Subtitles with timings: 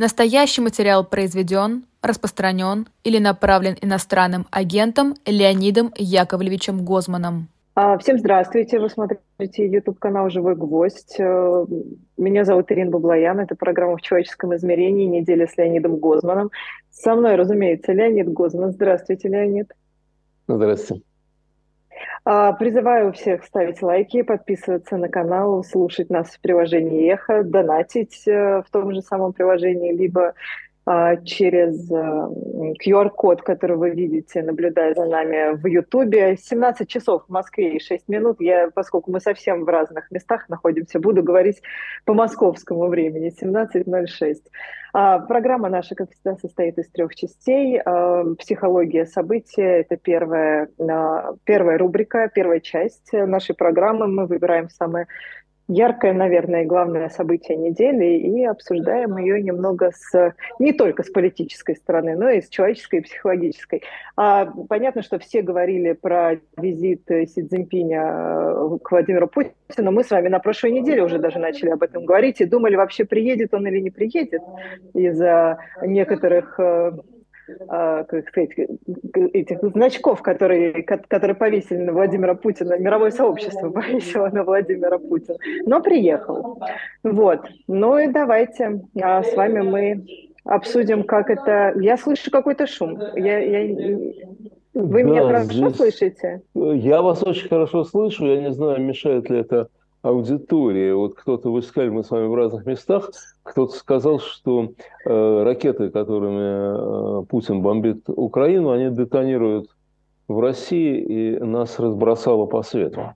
[0.00, 7.48] Настоящий материал произведен, распространен или направлен иностранным агентом Леонидом Яковлевичем Гозманом.
[7.74, 11.16] А, всем здравствуйте, вы смотрите YouTube-канал «Живой гвоздь».
[11.18, 11.66] Э,
[12.16, 15.04] меня зовут Ирина Баблоян, это программа «В человеческом измерении.
[15.04, 16.50] Неделя с Леонидом Гозманом».
[16.90, 18.72] Со мной, разумеется, Леонид Гозман.
[18.72, 19.70] Здравствуйте, Леонид.
[20.48, 21.04] Здравствуйте.
[22.24, 28.62] А, призываю всех ставить лайки, подписываться на канал, слушать нас в приложении «Эхо», донатить э,
[28.66, 30.34] в том же самом приложении, либо
[31.24, 36.36] через QR-код, э, который вы видите, наблюдая за нами в Ютубе.
[36.36, 38.40] 17 часов в Москве и 6 минут.
[38.40, 41.62] Я, поскольку мы совсем в разных местах находимся, буду говорить
[42.04, 43.30] по московскому времени.
[43.30, 44.36] 17.06.
[44.92, 47.80] А, программа наша, как всегда, состоит из трех частей.
[47.84, 50.68] А, психология события– это первая,
[51.44, 54.08] первая рубрика, первая часть нашей программы.
[54.08, 55.06] Мы выбираем самые
[55.70, 62.16] яркое, наверное, главное событие недели и обсуждаем ее немного с не только с политической стороны,
[62.16, 63.82] но и с человеческой и психологической.
[64.16, 69.92] А, понятно, что все говорили про визит Си Цзиньпиня э, к Владимиру Путину.
[69.92, 73.04] Мы с вами на прошлой неделе уже даже начали об этом говорить и думали, вообще
[73.04, 74.42] приедет он или не приедет
[74.94, 76.92] из-за некоторых э,
[77.68, 78.50] как сказать,
[79.32, 85.80] этих значков, которые, которые повесили на Владимира Путина, мировое сообщество повесило на Владимира Путина, но
[85.82, 86.60] приехал.
[87.02, 87.40] Вот.
[87.66, 90.06] Ну и давайте а с вами мы
[90.44, 91.74] обсудим, как это...
[91.80, 92.98] Я слышу какой-то шум.
[93.16, 93.98] Я, я...
[94.72, 95.76] Вы да, меня хорошо здесь...
[95.76, 96.42] слышите?
[96.54, 98.26] Я вас очень хорошо слышу.
[98.26, 99.68] Я не знаю, мешает ли это
[100.02, 100.92] аудитории.
[100.92, 103.10] Вот кто-то, вы сказали, мы с вами в разных местах,
[103.42, 104.72] кто-то сказал, что
[105.04, 109.68] э, ракеты, которыми э, Путин бомбит Украину, они детонируют
[110.28, 113.14] в России и нас разбросало по свету.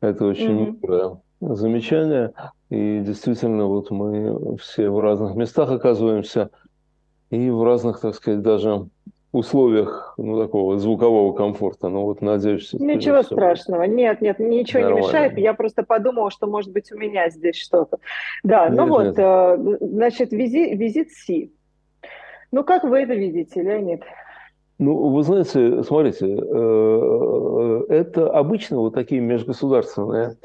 [0.00, 1.54] Это очень mm-hmm.
[1.54, 2.32] замечание.
[2.70, 6.50] И действительно, вот мы все в разных местах оказываемся
[7.30, 8.88] и в разных, так сказать, даже
[9.32, 11.88] условиях ну, такого звукового комфорта.
[11.88, 13.84] Ну вот надеюсь, Ничего страшного.
[13.84, 15.00] Нет, нет, ничего Нормально.
[15.00, 15.38] не мешает.
[15.38, 17.98] Я просто подумала, что может быть у меня здесь что-то.
[18.44, 19.18] Да, ну нет, ну вот, нет.
[19.18, 21.52] Э, значит, визит, визит Си.
[22.50, 24.02] Ну как вы это видите, Леонид?
[24.78, 30.36] Ну, вы знаете, смотрите, э, э, это обычно вот такие межгосударственные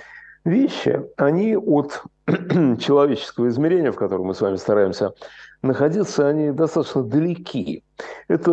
[0.47, 2.03] вещи, они от
[2.79, 5.13] человеческого измерения, в котором мы с вами стараемся
[5.61, 7.83] находиться, они достаточно далеки.
[8.27, 8.51] Это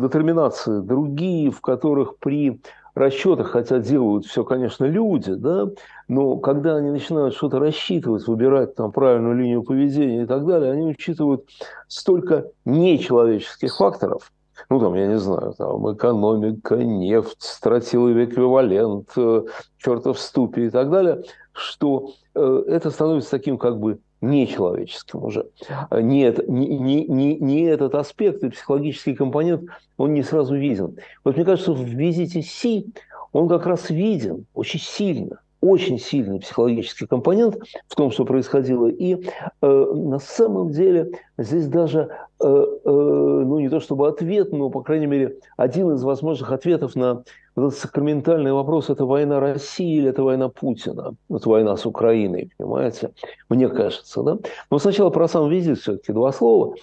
[0.00, 2.60] детерминации другие, в которых при
[2.94, 5.68] расчетах, хотя делают все, конечно, люди, да,
[6.08, 10.88] но когда они начинают что-то рассчитывать, выбирать там правильную линию поведения и так далее, они
[10.88, 11.48] учитывают
[11.86, 14.32] столько нечеловеческих факторов,
[14.70, 19.42] ну, там, я не знаю, там, экономика, нефть, стратиловый эквивалент, э,
[19.78, 25.48] чертов ступи и так далее, что э, это становится таким как бы нечеловеческим уже.
[25.92, 29.62] Нет, не, не, не, не этот аспект и психологический компонент,
[29.96, 30.96] он не сразу виден.
[31.24, 32.92] Вот мне кажется, в визите Си
[33.32, 37.56] он как раз виден очень сильно очень сильный психологический компонент
[37.88, 38.86] в том, что происходило.
[38.88, 39.24] И
[39.60, 42.10] э, на самом деле здесь даже,
[42.40, 46.94] э, э, ну не то чтобы ответ, но, по крайней мере, один из возможных ответов
[46.94, 47.24] на
[47.56, 51.14] вот этот сакраментальный вопрос, это война России или это война Путина?
[51.28, 53.10] Вот война с Украиной, понимаете?
[53.48, 54.38] Мне кажется, да?
[54.70, 56.74] Но сначала про сам визит все-таки два слова.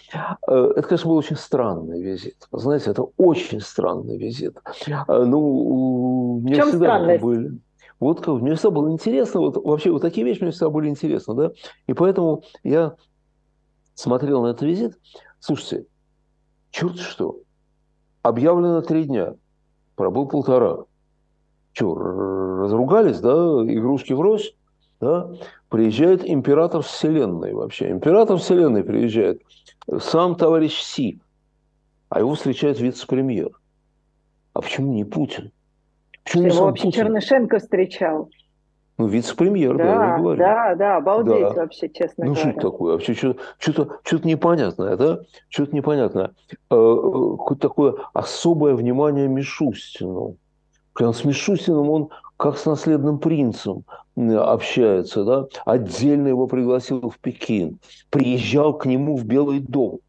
[0.47, 2.36] Э, это, конечно, был очень странный визит.
[2.52, 4.57] Знаете, это очень странный визит.
[4.88, 7.24] Э, ну, мне всегда странность?
[7.24, 7.52] были
[8.00, 11.51] вот мне всегда было интересно, вот вообще вот такие вещи мне всегда были интересны, да,
[11.88, 12.95] и поэтому я
[13.94, 15.00] смотрел на этот визит.
[15.39, 15.88] Слушайте,
[16.72, 17.39] черт что,
[18.22, 19.35] объявлено три дня,
[19.95, 20.85] пробыл полтора.
[21.73, 24.56] Че, разругались, да, игрушки в рось,
[25.00, 25.31] да,
[25.69, 27.91] приезжает император Вселенной вообще.
[27.91, 29.41] Император Вселенной приезжает,
[30.00, 31.22] сам товарищ Си,
[32.09, 33.51] а его встречает вице-премьер.
[34.53, 35.51] А почему не Путин?
[36.25, 37.02] Почему Его вообще Путин?
[37.03, 38.30] Чернышенко встречал.
[38.97, 40.40] Ну, вице-премьер, да, да, я говорю.
[40.40, 41.53] Да, да, обалдеть да.
[41.53, 42.46] вообще, честно ну, говоря.
[42.46, 42.94] Ну, что такое?
[42.94, 45.19] Вообще что-то, что-то, непонятное, да?
[45.50, 46.27] Что-то непонятное.
[46.27, 50.38] Э, э, какое-то такое особое внимание Мишустину.
[50.94, 53.83] Прям с Мишустиным он как с наследным принцем
[54.16, 55.48] общается, да?
[55.66, 57.80] Отдельно его пригласил в Пекин.
[58.10, 60.00] Приезжал к нему в Белый дом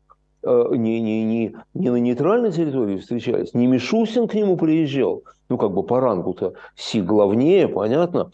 [0.45, 5.59] э, не, не, не, не на нейтральной территории встречались, не Мишустин к нему приезжал, ну,
[5.59, 8.31] как бы по рангу-то Си главнее, понятно,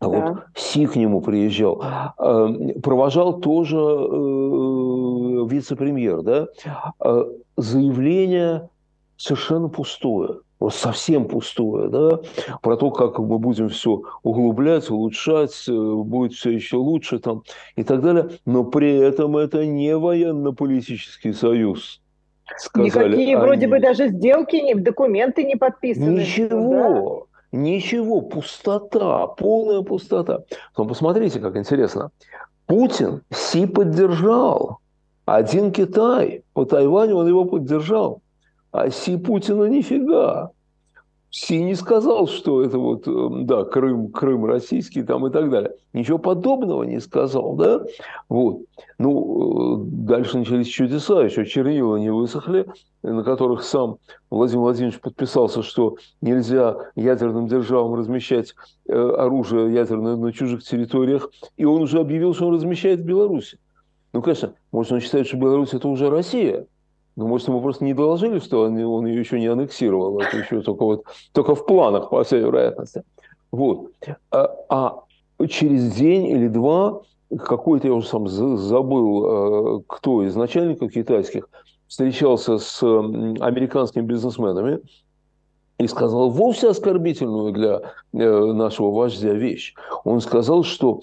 [0.00, 0.32] а да.
[0.32, 1.82] вот Си к нему приезжал,
[2.18, 6.48] эм, провожал тоже э, вице-премьер, да,
[7.04, 7.24] э,
[7.56, 8.70] заявление
[9.16, 10.40] совершенно пустое.
[10.70, 12.20] совсем пустое, да,
[12.62, 17.42] про то, как мы будем все углублять, улучшать, э, будет все еще лучше там
[17.76, 21.99] и так далее, но при этом это не военно-политический союз.
[22.58, 23.44] Сказали Никакие они.
[23.44, 26.20] вроде бы даже сделки, не, документы не подписаны.
[26.20, 27.58] Ничего, да?
[27.58, 30.40] ничего, пустота, полная пустота.
[30.76, 32.10] Но посмотрите, как интересно.
[32.66, 34.78] Путин Си поддержал.
[35.24, 38.22] Один Китай по Тайваню он его поддержал.
[38.72, 40.50] А Си Путина нифига.
[41.32, 45.72] Си не сказал, что это вот, э, да, Крым, Крым российский там и так далее.
[45.92, 47.82] Ничего подобного не сказал, да?
[48.28, 48.62] Вот.
[48.98, 52.66] Ну, э, дальше начались чудеса, еще чернила не высохли,
[53.04, 53.98] на которых сам
[54.28, 58.56] Владимир Владимирович подписался, что нельзя ядерным державам размещать
[58.88, 63.58] э, оружие ядерное на чужих территориях, и он уже объявил, что он размещает в Беларуси.
[64.12, 66.66] Ну, конечно, может, он считает, что Беларусь– это уже Россия–
[67.20, 70.18] ну, может, ему просто не доложили, что он, он ее еще не аннексировал.
[70.20, 73.02] Это еще только, вот, только в планах, по всей вероятности.
[73.52, 73.90] Вот.
[74.30, 75.02] А, а
[75.46, 77.02] через день или два
[77.38, 81.48] какой-то, я уже сам забыл, э, кто из начальников китайских
[81.86, 84.80] встречался с американскими бизнесменами
[85.78, 87.82] и сказал вовсе оскорбительную для
[88.14, 89.74] э, нашего вождя вещь.
[90.04, 91.02] Он сказал, что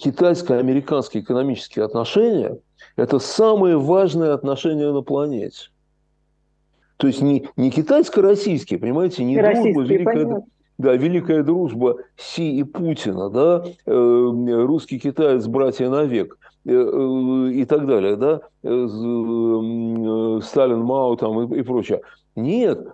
[0.00, 2.58] китайско-американские экономические отношения–
[2.96, 5.70] это самые важные отношения на планете.
[6.96, 10.42] То есть не, не китайско-российские, понимаете, не дружба, великая,
[10.78, 16.36] да, великая дружба Си и Путина, да, э, русский китаец, братья навек
[16.66, 22.00] э, э, и так далее, да, э, э, Сталин, Мао там и, и прочее.
[22.34, 22.88] Нет,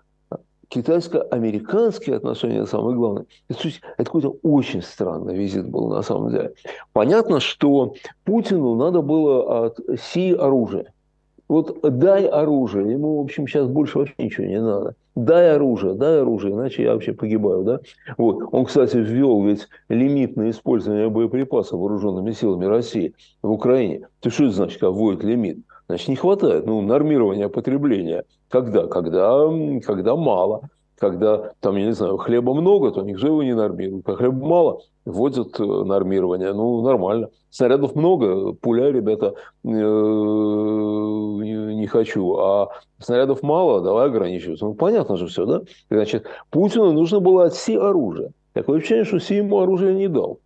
[0.69, 3.27] китайско-американские отношения самое главное.
[3.49, 6.53] Это, это какой-то очень странный визит был на самом деле.
[6.93, 7.95] Понятно, что
[8.25, 10.93] Путину надо было от Си оружие.
[11.47, 14.95] Вот дай оружие, ему, в общем, сейчас больше вообще ничего не надо.
[15.15, 17.81] Дай оружие, дай оружие, иначе я вообще погибаю, да?
[18.17, 18.49] Вот.
[18.51, 24.09] Он, кстати, ввел ведь лимит на использование боеприпасов вооруженными силами России в Украине.
[24.21, 25.59] Ты что это значит, как вводит лимит?
[25.87, 26.67] Значит, не хватает.
[26.67, 28.25] Ну, нормирования потребления.
[28.49, 28.87] Когда?
[28.87, 29.49] Когда,
[29.85, 30.63] когда мало.
[30.97, 34.05] Когда, там, я не знаю, хлеба много, то никто его не нормирует.
[34.05, 36.53] Когда хлеба мало, вводят э, нормирование.
[36.53, 37.31] Ну, нормально.
[37.51, 39.35] Снарядов много, пуля, ребята,
[39.65, 42.37] э, не хочу.
[42.37, 44.65] А снарядов мало, давай ограничиваться.
[44.65, 45.63] Ну, понятно же все, да?
[45.91, 48.31] Значит, Путину нужно было от Си оружие.
[48.53, 50.39] Такое ощущение, что Си ему оружие не дал.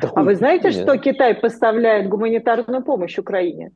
[0.00, 3.72] Такое а вы знаете, что Китай поставляет гуманитарную помощь Украине?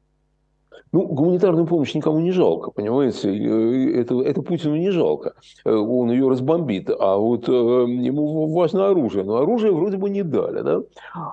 [0.93, 3.31] Ну, гуманитарную помощь никому не жалко, понимаете?
[3.31, 5.35] Э, это, это Путину не жалко.
[5.65, 6.91] Э, он ее разбомбит.
[6.91, 9.25] А вот э, ему важно оружие.
[9.25, 10.83] Но оружие вроде бы не дали, да?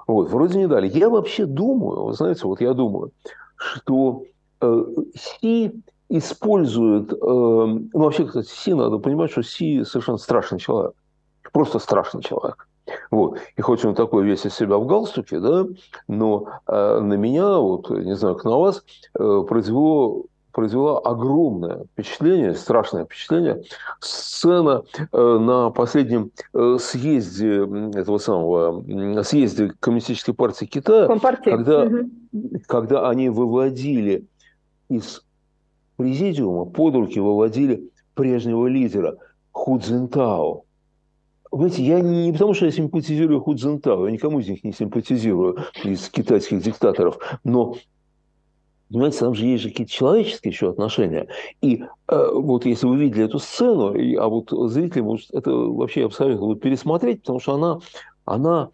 [0.07, 0.89] Вот, вроде не дали.
[0.89, 3.11] Я вообще думаю, вы знаете, вот я думаю,
[3.57, 4.23] что
[5.15, 5.71] Си
[6.09, 7.11] использует...
[7.21, 10.93] Ну, вообще, кстати, Си, надо понимать, что Си совершенно страшный человек.
[11.51, 12.67] Просто страшный человек.
[13.11, 13.39] Вот.
[13.55, 15.65] И хоть он такой весь из себя в галстуке, да,
[16.07, 18.83] но э, на меня, вот, не знаю, как на вас,
[19.17, 23.63] э, произвело произвела огромное впечатление, страшное впечатление.
[23.99, 27.63] Сцена э, на последнем э, съезде
[27.95, 31.07] этого самого съезде Коммунистической партии Китая,
[31.43, 32.09] когда, угу.
[32.67, 34.25] когда они выводили
[34.89, 35.23] из
[35.97, 39.17] президиума, под руки выводили прежнего лидера
[39.51, 40.63] Ху Цзинтао.
[41.53, 46.09] Понимаете, я не потому, что я симпатизирую Ху я никому из них не симпатизирую, из
[46.09, 47.75] китайских диктаторов, но
[48.89, 51.27] Понимаете, там же есть же какие-то человеческие еще отношения.
[51.61, 56.01] И э, вот если вы видели эту сцену, и, а вот зрители, может, это вообще
[56.01, 57.79] я бы советовал пересмотреть, потому что она,
[58.25, 58.69] она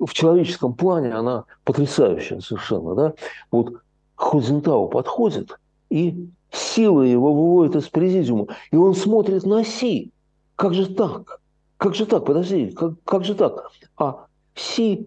[0.00, 2.94] в человеческом плане, она потрясающая совершенно.
[2.96, 3.14] Да?
[3.52, 3.74] Вот
[4.16, 5.56] Хузентау подходит,
[5.88, 10.10] и сила его выводит из президиума, и он смотрит на Си.
[10.56, 11.37] Как же так?
[11.78, 12.26] Как же так?
[12.26, 13.70] Подожди, как, как же так?
[13.96, 15.06] А Си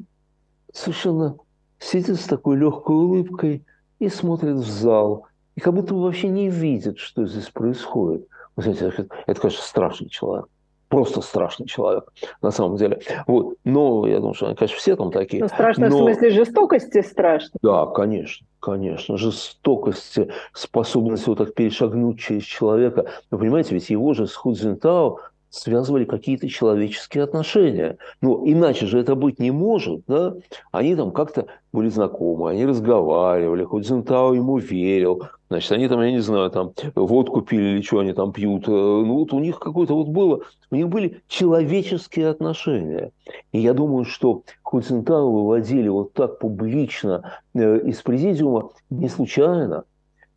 [0.74, 1.38] совершенно
[1.80, 3.66] сидит с такой легкой улыбкой
[4.00, 8.28] и смотрит в зал, и как будто вообще не видит, что здесь происходит.
[8.56, 10.48] Вы знаете, это, конечно, страшный человек.
[10.88, 12.12] Просто страшный человек,
[12.42, 13.02] на самом деле.
[13.26, 13.56] Вот.
[13.64, 15.42] Но я думаю, что, конечно, все там такие.
[15.42, 15.96] Ну, страшно но...
[15.96, 17.58] в смысле жестокости страшно.
[17.62, 19.16] Да, конечно, конечно.
[19.16, 23.06] Жестокости, способность вот так перешагнуть через человека.
[23.30, 25.20] Вы понимаете, ведь его же с Худзинтао
[25.52, 27.98] связывали какие-то человеческие отношения.
[28.22, 30.34] Ну, иначе же это быть не может, да?
[30.72, 36.12] Они там как-то были знакомы, они разговаривали, хоть Зентау ему верил, значит, они там, я
[36.12, 38.68] не знаю, там водку пили или что они там пьют.
[38.68, 40.42] Э, ну, вот у них какое-то вот было,
[40.72, 43.12] у них были человеческие отношения.
[43.52, 49.84] И я думаю, что Хуцентау выводили вот так публично э, из президиума не случайно.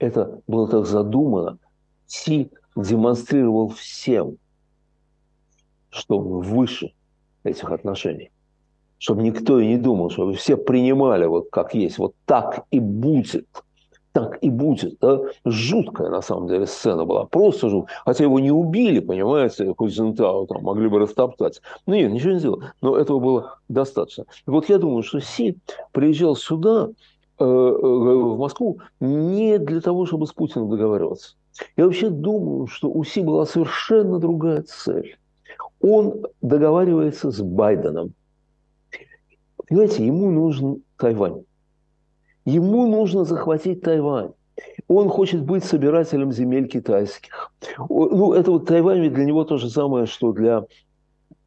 [0.01, 1.59] Это было так задумано.
[2.07, 4.39] Си демонстрировал всем,
[5.95, 6.93] что он выше
[7.45, 8.31] этих отношений.
[8.99, 13.47] Чтобы никто и не думал, чтобы все принимали вот как есть, вот так и будет–
[14.15, 14.97] так и будет.
[15.01, 15.21] Да?
[15.45, 17.27] Жуткая, на самом деле, сцена была.
[17.27, 17.99] Просто жуткая.
[18.07, 21.61] Хотя его не убили, понимаете, Кузентау там могли бы растоптать.
[21.87, 22.63] Ну нет, ничего не сделал.
[22.81, 24.25] Но этого было достаточно.
[24.47, 25.59] И вот я думаю, что Си
[25.91, 26.91] приезжал сюда,
[27.41, 31.35] э, э, в Москву, не для того, чтобы с Путиным договариваться.
[31.77, 35.19] Я вообще думаю, что у Си была совершенно другая цель.
[35.87, 38.15] Он договаривается с Байденом.
[39.69, 41.45] Понимаете, ему нужен Тайвань.
[42.47, 44.31] Ему нужно захватить Тайвань.
[44.89, 47.53] Он хочет быть собирателем земель китайских.
[47.91, 50.65] Ну, это вот Тайвань для него то же самое, что для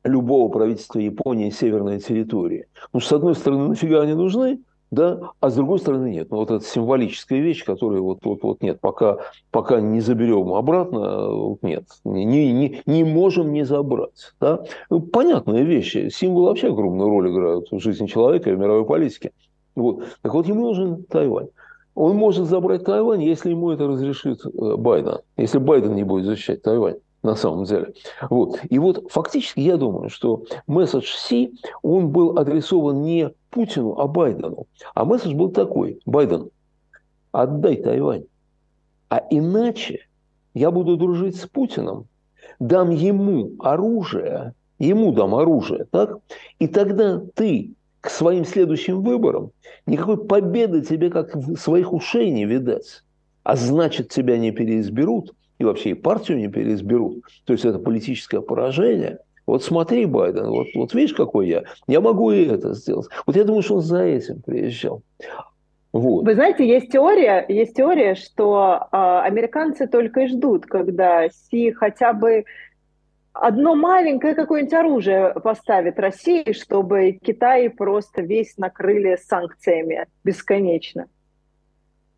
[0.03, 2.67] любого правительства Японии северной территории.
[2.93, 4.59] Ну, с одной стороны, нафига они нужны,
[4.91, 6.29] да, а с другой стороны нет.
[6.31, 9.17] Ну, вот это символическая вещь, которая вот, вот, вот нет, пока,
[9.51, 14.33] пока не заберем обратно, вот нет, не, не, не можем не забрать.
[14.39, 14.63] Да?
[14.89, 19.31] Ну, понятная вещь, символы вообще огромную роль играют в жизни человека и в мировой политике.
[19.75, 20.05] Вот.
[20.21, 21.49] Так вот, ему нужен Тайвань.
[21.93, 25.19] Он может забрать Тайвань, если ему это разрешит э, Байден.
[25.35, 26.97] Если Байден не будет защищать Тайвань
[27.27, 27.93] на самом деле.
[28.29, 28.59] Вот.
[28.69, 31.53] И вот фактически я думаю, что месседж Си,
[31.83, 34.65] он был адресован не Путину, а Байдену.
[34.95, 35.99] А месседж был такой.
[36.05, 36.49] Байден,
[37.31, 38.25] отдай Тайвань.
[39.09, 40.07] А иначе
[40.53, 42.05] я буду дружить с Путиным,
[42.59, 46.17] дам ему оружие, ему дам оружие, так?
[46.59, 49.51] И тогда ты к своим следующим выборам,
[49.85, 53.03] никакой победы тебе как своих ушей не видать.
[53.43, 57.23] А значит, тебя не переизберут, и вообще и партию не переизберут.
[57.45, 59.19] То есть это политическое поражение.
[59.45, 61.63] Вот смотри, Байден, вот, вот видишь, какой я.
[61.87, 63.07] Я могу и это сделать.
[63.25, 65.01] Вот я думаю, что он за этим приезжал.
[65.93, 66.25] Вот.
[66.25, 72.11] Вы знаете, есть теория, есть теория, что э, американцы только и ждут, когда Си хотя
[72.11, 72.43] бы
[73.33, 81.07] одно маленькое какое-нибудь оружие поставит России, чтобы Китай просто весь накрыли санкциями бесконечно.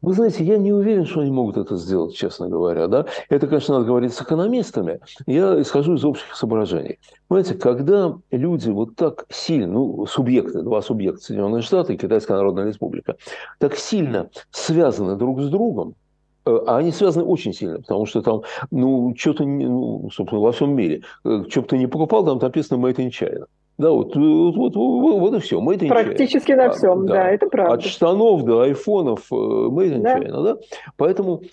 [0.01, 2.87] Вы знаете, я не уверен, что они могут это сделать, честно говоря.
[2.87, 3.05] Да?
[3.29, 4.99] Это, конечно, надо говорить с экономистами.
[5.25, 6.99] Я исхожу из общих соображений.
[7.27, 12.65] Понимаете, когда люди вот так сильно, ну, субъекты, два субъекта, Соединенные Штаты и Китайская Народная
[12.65, 13.17] Республика,
[13.57, 15.95] так сильно связаны друг с другом,
[16.49, 18.41] Э, а они связаны очень сильно, потому что там,
[18.71, 22.83] ну, что-то, ну, собственно, во всем мире, э, что бы ты не покупал, там написано
[22.83, 23.45] «Made in China».
[23.79, 25.61] Да, вот, э, вот, вот, вот, вот и все.
[25.61, 27.75] Made in Практически на всем, да, да, это правда.
[27.75, 30.19] От штанов до айфонов Made in да.
[30.19, 30.57] China, да.
[30.97, 31.43] Поэтому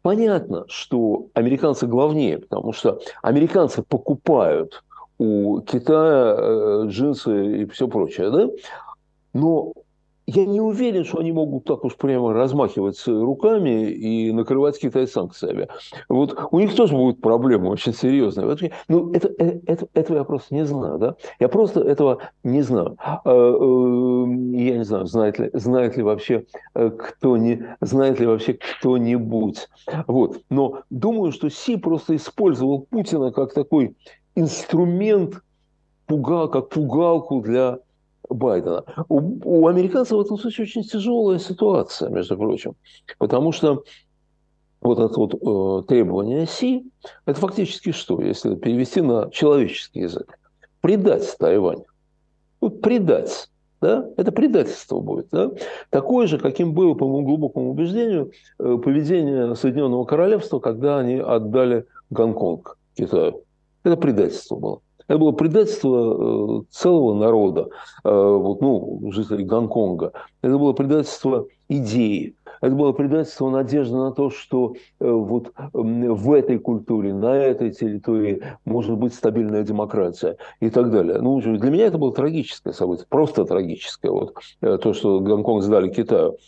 [0.00, 4.82] понятно, что американцы главнее, потому что американцы покупают
[5.18, 8.48] у Китая джинсы и все прочее, да.
[9.34, 9.74] Но
[10.26, 15.68] я не уверен, что они могут так уж прямо размахивать руками и накрывать Китай санкциями.
[16.08, 18.72] Вот у них тоже будут проблемы очень серьезные.
[18.88, 20.98] Ну, это, э, это, этого я просто не знаю.
[20.98, 21.16] Да?
[21.40, 22.96] Я просто этого не знаю.
[22.98, 24.26] А, э,
[24.56, 29.68] я не знаю, знает ли, знает ли вообще э, кто не, знает ли вообще кто-нибудь.
[30.06, 30.40] Вот.
[30.48, 33.94] Но думаю, что Си просто использовал Путина как такой
[34.34, 35.42] инструмент,
[36.06, 37.78] пугал, как пугалку для
[38.28, 38.84] Байдена.
[39.08, 42.74] У, у американцев в этом случае очень тяжелая ситуация, между прочим,
[43.18, 43.84] потому что
[44.80, 46.84] вот это вот э, требование Си,
[47.26, 50.38] это фактически что, если перевести на человеческий язык?
[50.80, 51.84] Предать Тайвань.
[52.60, 53.48] Вот предать.
[53.80, 54.06] Да?
[54.16, 55.28] Это предательство будет.
[55.30, 55.50] Да?
[55.90, 61.86] Такое же, каким было, по моему глубокому убеждению, э, поведение Соединенного Королевства, когда они отдали
[62.10, 63.42] Гонконг Китаю.
[63.82, 64.80] Это предательство было.
[65.06, 67.68] Это было предательство э, целого народа,
[68.04, 70.12] э, вот, ну, жителей Гонконга.
[70.42, 72.34] Это было предательство идеи.
[72.60, 78.42] Это было предательство надежды на то, что э, вот в этой культуре, на этой территории
[78.64, 81.18] может быть стабильная демократия и так далее.
[81.20, 84.10] Ну, для меня это было трагическое событие, просто трагическое.
[84.10, 86.38] Вот, то, что Гонконг сдали Китаю.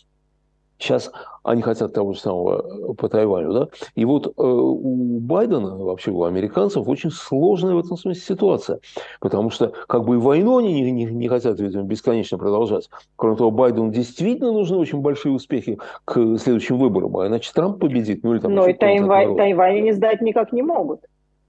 [0.78, 1.10] Сейчас
[1.42, 3.52] они хотят того же самого э, по Тайваню.
[3.52, 3.68] Да?
[3.94, 8.78] И вот э, у Байдена, вообще у американцев, очень сложная в этом смысле ситуация.
[9.20, 12.90] Потому что как бы и войну они не, не, не хотят, видимо, бесконечно продолжать.
[13.14, 17.16] Кроме того, Байдену действительно нужны очень большие успехи к следующим выборам.
[17.16, 18.24] А иначе Трамп победит.
[18.24, 21.00] Ну, или там Но и Тайвань, Тайвань они сдать никак не могут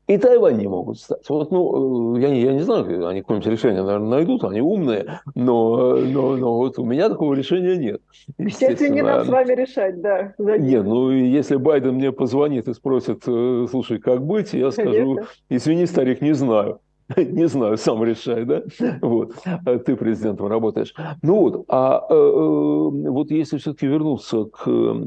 [0.07, 1.27] и Тайвань не могут стать.
[1.27, 5.97] Вот, ну, э, я, я не знаю, они какое-нибудь решение, наверное, найдут, они умные, но,
[5.97, 8.01] но, но вот у меня такого решения нет.
[8.37, 10.33] Естественно, не надо с вами решать, да.
[10.37, 15.27] Нет, ну, если Байден мне позвонит и спросит, э, слушай, как быть, я скажу, Конечно.
[15.49, 16.79] извини, старик, не знаю.
[17.15, 18.63] Не знаю, сам решай, да?
[19.01, 19.33] Вот.
[19.45, 20.93] А ты президентом работаешь.
[21.21, 24.65] Ну вот, а э, вот если все-таки вернуться к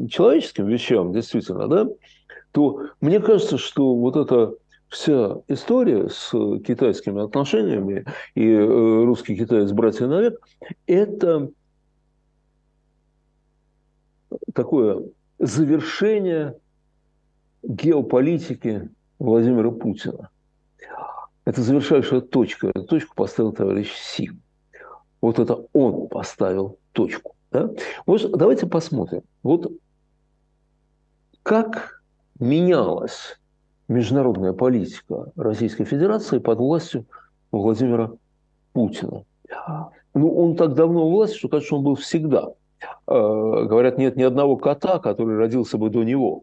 [0.08, 1.86] человеческим вещам, действительно, да,
[2.52, 4.54] то мне кажется, что вот эта
[4.90, 6.30] вся история с
[6.66, 8.04] китайскими отношениями
[8.34, 10.44] и э, русский китаец братья навек–
[10.86, 11.50] это
[14.52, 15.04] такое
[15.38, 16.56] завершение
[17.62, 20.30] геополитики Владимира Путина.
[21.44, 22.68] Это завершающая точка.
[22.68, 24.30] Эту точку поставил товарищ Си.
[25.20, 27.34] Вот это он поставил точку.
[27.50, 27.70] Да?
[28.06, 29.22] Вот давайте посмотрим.
[29.42, 29.70] Вот
[31.42, 32.02] как
[32.38, 33.39] менялась
[33.90, 37.04] международная политика Российской Федерации под властью
[37.50, 38.12] Владимира
[38.72, 39.24] Путина.
[40.14, 42.48] Ну, он так давно у власти, что, конечно, он был всегда.
[43.06, 46.42] Э, говорят, нет ни одного кота, который родился бы до него.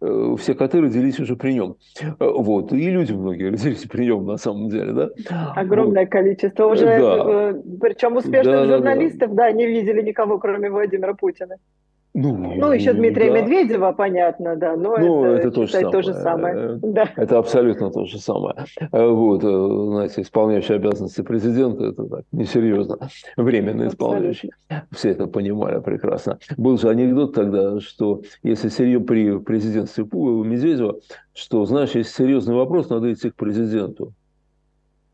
[0.00, 1.76] Э, все коты родились уже при нем.
[2.00, 2.72] Э, вот.
[2.72, 4.92] И люди многие родились при нем, на самом деле.
[4.92, 5.52] Да?
[5.56, 6.12] Огромное вот.
[6.12, 6.66] количество.
[6.66, 7.54] Уже, да.
[7.80, 9.50] причем успешных да, журналистов, да, да.
[9.50, 11.56] да, не видели никого, кроме Владимира Путина.
[12.20, 13.40] Ну, ну еще Дмитрия да.
[13.40, 15.92] Медведева, понятно, да, но ну, это, это, тоже, самое.
[15.92, 16.78] то же самое.
[16.82, 17.08] Да.
[17.14, 18.56] Это абсолютно то же самое.
[18.90, 22.98] Э, вот, э, знаете, исполняющий обязанности президента, это так, несерьезно.
[23.36, 24.50] Временно исполняющий.
[24.90, 26.40] Все это понимали прекрасно.
[26.56, 30.98] Был же анекдот тогда, что если серьезно при президентстве Медведева,
[31.34, 34.12] что, знаешь, если серьезный вопрос, надо идти к президенту.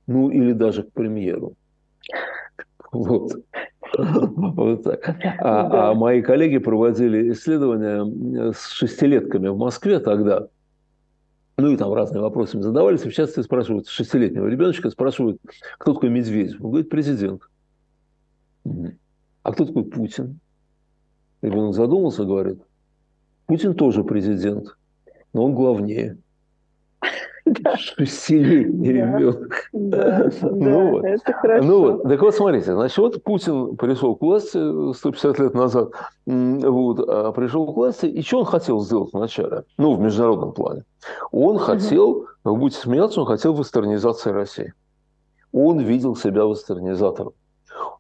[0.06, 1.52] Ну, или даже к премьеру.
[2.92, 3.32] Вот.
[3.98, 5.16] Вот так.
[5.40, 10.48] А, а мои коллеги проводили исследования с шестилетками в Москве тогда.
[11.56, 13.02] Ну и там разные вопросы им задавались.
[13.02, 15.40] В частности, спрашивают шестилетнего ребеночка, спрашивают,
[15.78, 16.60] кто такой Медведев?
[16.60, 17.42] Он говорит, президент.
[19.42, 20.40] А кто такой Путин?
[21.42, 22.62] Ребенок задумался, говорит,
[23.46, 24.76] Путин тоже президент,
[25.34, 26.18] но он главнее.
[27.76, 29.68] Шестилетний ребенок.
[29.72, 31.04] ну, вот.
[31.62, 35.90] Ну вот, так вот, смотрите, значит, вот Путин пришел к власти 150 лет назад,
[36.26, 39.64] вот, а пришел к власти, и что он хотел сделать вначале?
[39.76, 40.84] Ну, в международном плане.
[41.32, 44.72] Он хотел, вы будете смеяться, он хотел вестернизации России.
[45.52, 47.32] Он видел себя вестернизатором.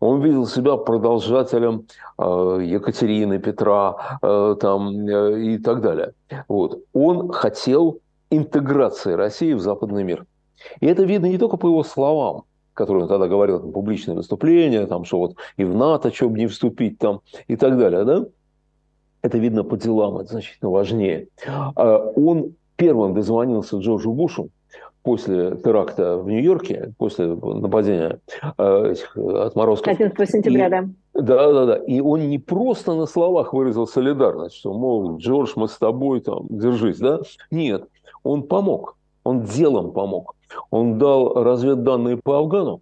[0.00, 1.86] Он видел себя продолжателем
[2.18, 6.14] э, Екатерины, Петра э, там, э, и так далее.
[6.48, 6.80] Вот.
[6.92, 8.00] Он хотел
[8.36, 10.26] интеграции России в западный мир.
[10.80, 12.44] И это видно не только по его словам,
[12.74, 16.38] которые он тогда говорил, там, публичные выступления, там, что вот и в НАТО, что бы
[16.38, 18.26] не вступить, там, и так далее, да?
[19.22, 21.28] Это видно по делам, это значительно важнее.
[21.46, 24.50] А он первым дозвонился Джорджу Бушу
[25.02, 28.20] после теракта в Нью-Йорке, после нападения
[28.56, 29.92] э, этих отморозков.
[29.92, 30.84] 11 сентября, и, да.
[31.14, 31.76] Да, да, да.
[31.76, 36.46] И он не просто на словах выразил солидарность, что, мол, Джордж, мы с тобой, там,
[36.48, 37.20] держись, да?
[37.50, 37.86] Нет,
[38.24, 40.34] он помог, он делом помог.
[40.70, 42.80] Он дал разведданные по Афгану,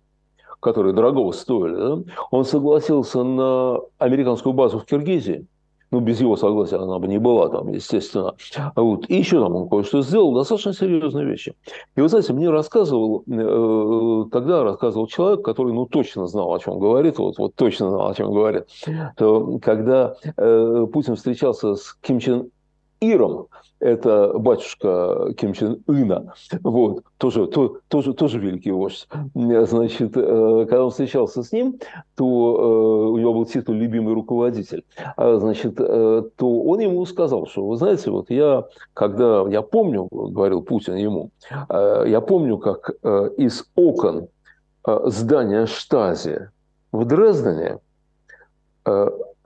[0.61, 1.75] которые дорого стоили.
[1.75, 2.15] Да?
[2.31, 5.47] Он согласился на американскую базу в Киргизии.
[5.91, 8.35] Ну, без его согласия она бы не была там, естественно.
[8.77, 9.11] Вот.
[9.11, 11.55] И еще там он кое-что сделал, достаточно серьезные вещи.
[11.97, 16.79] И вы знаете, мне рассказывал, э, тогда рассказывал человек, который, ну, точно знал, о чем
[16.79, 18.69] говорит, вот, вот точно знал, о чем говорит,
[19.19, 22.49] то когда э, Путин встречался с Ким Чен
[23.03, 23.49] Иром,
[23.81, 29.09] это батюшка Ким Чен Ына, вот, тоже, то, тоже, тоже великий вождь.
[29.35, 31.81] Значит, э, когда он встречался с ним,
[32.15, 34.85] то э, у него был титул «любимый руководитель»,
[35.17, 40.07] а, значит, э, то он ему сказал, что, вы знаете, вот я, когда, я помню,
[40.12, 41.31] говорил Путин ему,
[41.69, 42.91] я помню, как
[43.37, 44.29] из окон
[44.85, 46.51] здания Штази
[46.93, 47.79] в Дрездене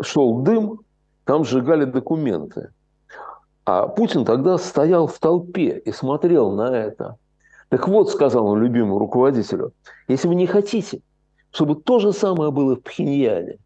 [0.01, 0.81] шел дым,
[1.25, 2.71] там сжигали документы.
[3.67, 7.17] А Путин тогда стоял в толпе и смотрел на это.
[7.69, 9.73] Так вот, сказал он любимому руководителю,
[10.07, 11.01] если вы не хотите,
[11.51, 13.59] чтобы то же самое было в Пхеньяне,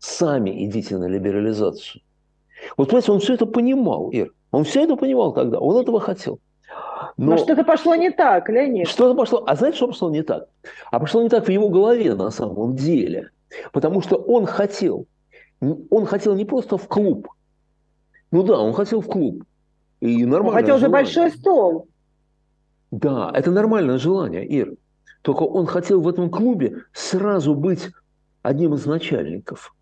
[0.00, 2.02] сами идите на либерализацию.
[2.76, 4.32] Вот, понимаете, он все это понимал, Ир.
[4.50, 6.40] Он все это понимал тогда, он этого хотел.
[7.16, 8.88] Но, Но что-то пошло не так, Леонид.
[8.88, 9.44] Что-то пошло.
[9.46, 10.48] А знаете, что пошло не так?
[10.90, 13.30] А пошло не так в его голове на самом деле.
[13.72, 15.06] Потому что он хотел,
[15.60, 17.28] он хотел не просто в клуб,
[18.32, 19.44] ну да, он хотел в клуб.
[20.00, 20.48] И нормально.
[20.48, 21.86] Он хотел же большой стол.
[22.90, 24.74] Да, это нормальное желание, Ир.
[25.22, 27.90] Только он хотел в этом клубе сразу быть
[28.42, 29.74] одним из начальников.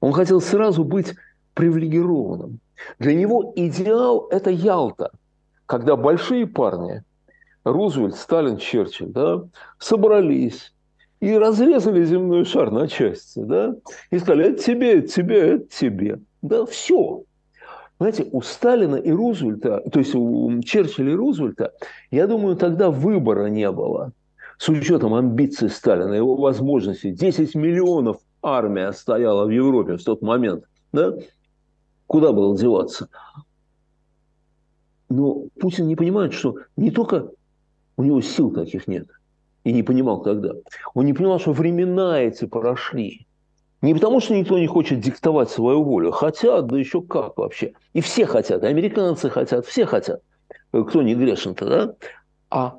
[0.00, 1.14] Он хотел сразу быть
[1.54, 2.60] привилегированным.
[2.98, 5.10] Для него идеал– это Ялта,
[5.66, 7.02] когда большие парни,
[7.64, 9.44] Рузвельт, Сталин, Черчилль, да,
[9.78, 10.72] собрались
[11.20, 13.74] и разрезали земной шар на части, да,
[14.10, 16.20] и сказали, это тебе, это тебе, это тебе.
[16.44, 17.22] Да, все.
[17.98, 21.72] Знаете, у Сталина и Рузвельта, то есть у Черчилля и Рузвельта,
[22.10, 24.12] я думаю, тогда выбора не было.
[24.58, 27.12] С учетом амбиций Сталина, его возможностей.
[27.12, 30.64] 10 миллионов армия стояла в Европе в тот момент.
[30.92, 31.14] Да?
[32.06, 33.08] Куда было деваться?
[35.08, 37.30] Но Путин не понимает, что не только
[37.96, 39.08] у него сил таких нет,
[39.64, 40.52] и не понимал тогда.
[40.92, 43.26] Он не понимал, что времена эти прошли.
[43.84, 46.10] Не потому, что никто не хочет диктовать свою волю.
[46.10, 47.74] Хотят, да еще как вообще.
[47.92, 50.22] И все хотят, и американцы хотят, все хотят.
[50.72, 51.94] Кто не грешен-то, да?
[52.48, 52.78] А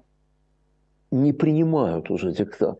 [1.11, 2.79] не принимают уже диктат.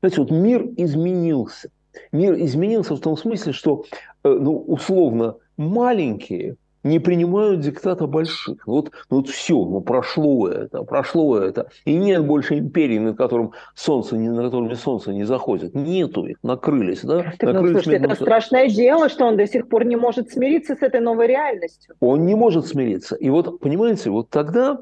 [0.00, 1.68] Знаете, вот мир изменился.
[2.12, 3.84] Мир изменился в том смысле, что,
[4.24, 8.66] э, ну, условно, маленькие не принимают диктата больших.
[8.66, 11.68] Вот, вот все, ну прошло это, прошло это.
[11.84, 15.74] И нет больше империи, над, которым солнце, над которыми солнце не заходит.
[15.74, 17.02] Нету их, накрылись.
[17.02, 17.34] Да?
[17.38, 20.30] Так, ну, накрылись ну, слушайте, это страшное дело, что он до сих пор не может
[20.30, 21.94] смириться с этой новой реальностью.
[22.00, 23.16] Он не может смириться.
[23.16, 24.78] И вот, понимаете, вот тогда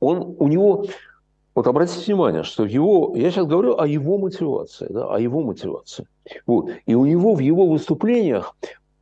[0.00, 0.86] он, у него
[1.54, 6.06] вот обратите внимание, что его, я сейчас говорю о его мотивации, да, о его мотивации.
[6.46, 6.70] Вот.
[6.86, 8.56] И у него в его выступлениях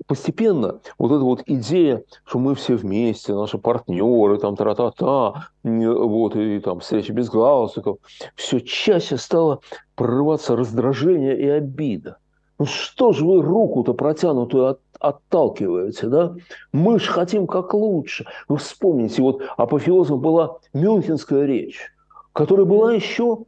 [0.06, 6.60] постепенно вот эта вот идея, что мы все вместе, наши партнеры, там, тра-та-та, вот, и
[6.60, 7.98] там встречи без галстуков,
[8.34, 9.60] все чаще стало
[9.94, 12.18] прорываться раздражение и обида.
[12.58, 16.34] Ну что же вы руку-то протянутую от, отталкиваете, да?
[16.72, 18.24] Мы же хотим как лучше.
[18.48, 21.92] Вы вспомните, вот апофеозом была Мюнхенская речь,
[22.32, 23.38] которая была еще,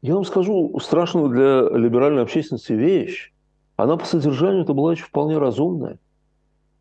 [0.00, 3.32] я вам скажу, страшную для либеральной общественности вещь
[3.78, 5.98] она по содержанию это была еще вполне разумная.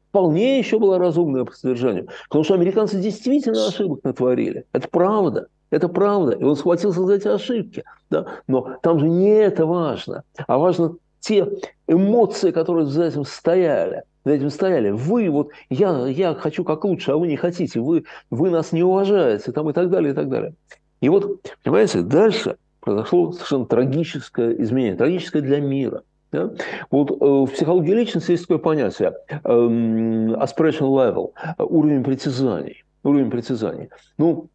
[0.10, 2.08] Вполне еще была разумная по содержанию.
[2.28, 4.66] Потому что американцы действительно ошибок натворили.
[4.74, 5.48] Это правда.
[5.70, 6.32] Это правда.
[6.32, 7.84] И он схватился за эти ошибки.
[8.10, 8.26] Да?
[8.48, 10.24] Но там же не это важно.
[10.48, 11.48] А важно те
[11.88, 14.02] эмоции, которые за этим стояли.
[14.26, 14.90] За этим стояли.
[14.90, 17.80] Вы вот, я, я хочу как лучше, а вы не хотите.
[17.80, 19.52] Вы, вы нас не уважаете.
[19.52, 20.56] Там и так далее, и так далее.
[21.02, 24.96] И вот, понимаете, дальше произошло совершенно трагическое изменение.
[24.96, 26.02] Трагическое для мира.
[26.38, 26.52] Да?
[26.92, 32.84] Вот э, в психологии личности есть такое понятие э, aspiration level, уровень притязаний.
[33.04, 33.90] Уровень притязаний.
[34.18, 34.50] Ну,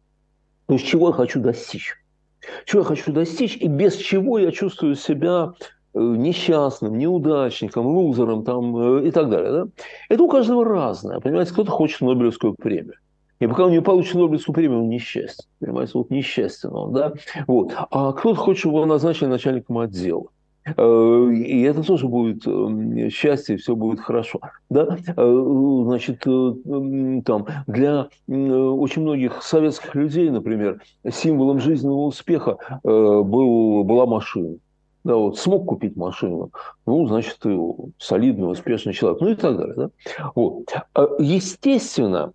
[0.67, 1.95] то есть чего я хочу достичь?
[2.65, 5.53] Чего я хочу достичь и без чего я чувствую себя
[5.93, 9.51] э, несчастным, неудачником, лузером там, э, и так далее.
[9.51, 9.67] Да?
[10.09, 11.19] Это у каждого разное.
[11.19, 12.95] Понимаете, кто-то хочет Нобелевскую премию.
[13.39, 15.45] И пока он не получит Нобелевскую премию, он несчастен.
[15.59, 17.13] Понимаете, вот несчастен он, да?
[17.47, 17.73] Вот.
[17.91, 20.27] А кто-то хочет, чтобы его назначили начальником отдела.
[20.65, 24.39] Э, и это тоже будет эм, счастье, все будет хорошо.
[24.69, 24.97] Да?
[25.15, 34.05] Э, значит, э, там, для очень многих советских людей, например, символом жизненного успеха был, была
[34.05, 34.55] машина.
[35.03, 36.51] Да, вот смог купить машину,
[36.85, 37.59] ну, значит, ты
[37.97, 39.75] солидный, успешный человек, ну и так далее.
[39.75, 39.89] Да?
[40.33, 40.73] Вот.
[41.19, 42.31] Естественно,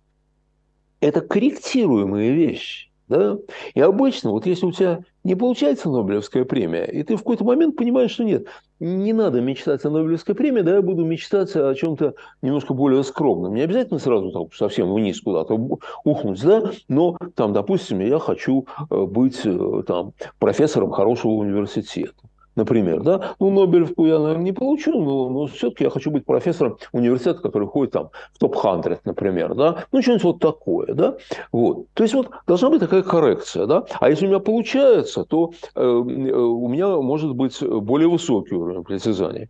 [1.01, 2.88] это корректируемые вещи.
[3.09, 3.39] Да?
[3.73, 7.75] И обычно, вот если у тебя не получается Нобелевская премия, и ты в какой-то момент
[7.75, 8.45] понимаешь, что нет,
[8.79, 13.55] не надо мечтать о Нобелевской премии, да, я буду мечтать о чем-то немножко более скромном.
[13.55, 15.59] Не обязательно сразу так, совсем вниз куда-то
[16.03, 22.28] ухнуть, да, но там, допустим, я хочу э, быть э, там, профессором хорошего университета
[22.59, 26.77] например, да, ну, Нобелевку я, наверное, не получу, но, но все-таки я хочу быть профессором
[26.91, 31.17] университета, который входит там в топ-100, например, да, ну, что-нибудь вот такое, да,
[31.51, 31.87] вот.
[31.93, 35.81] То есть вот должна быть такая коррекция, да, а если у меня получается, то э,
[35.81, 39.49] э у меня может быть более высокий уровень притязаний.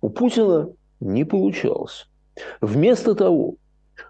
[0.00, 0.68] У Путина
[1.00, 2.08] не получалось.
[2.60, 3.54] Вместо того,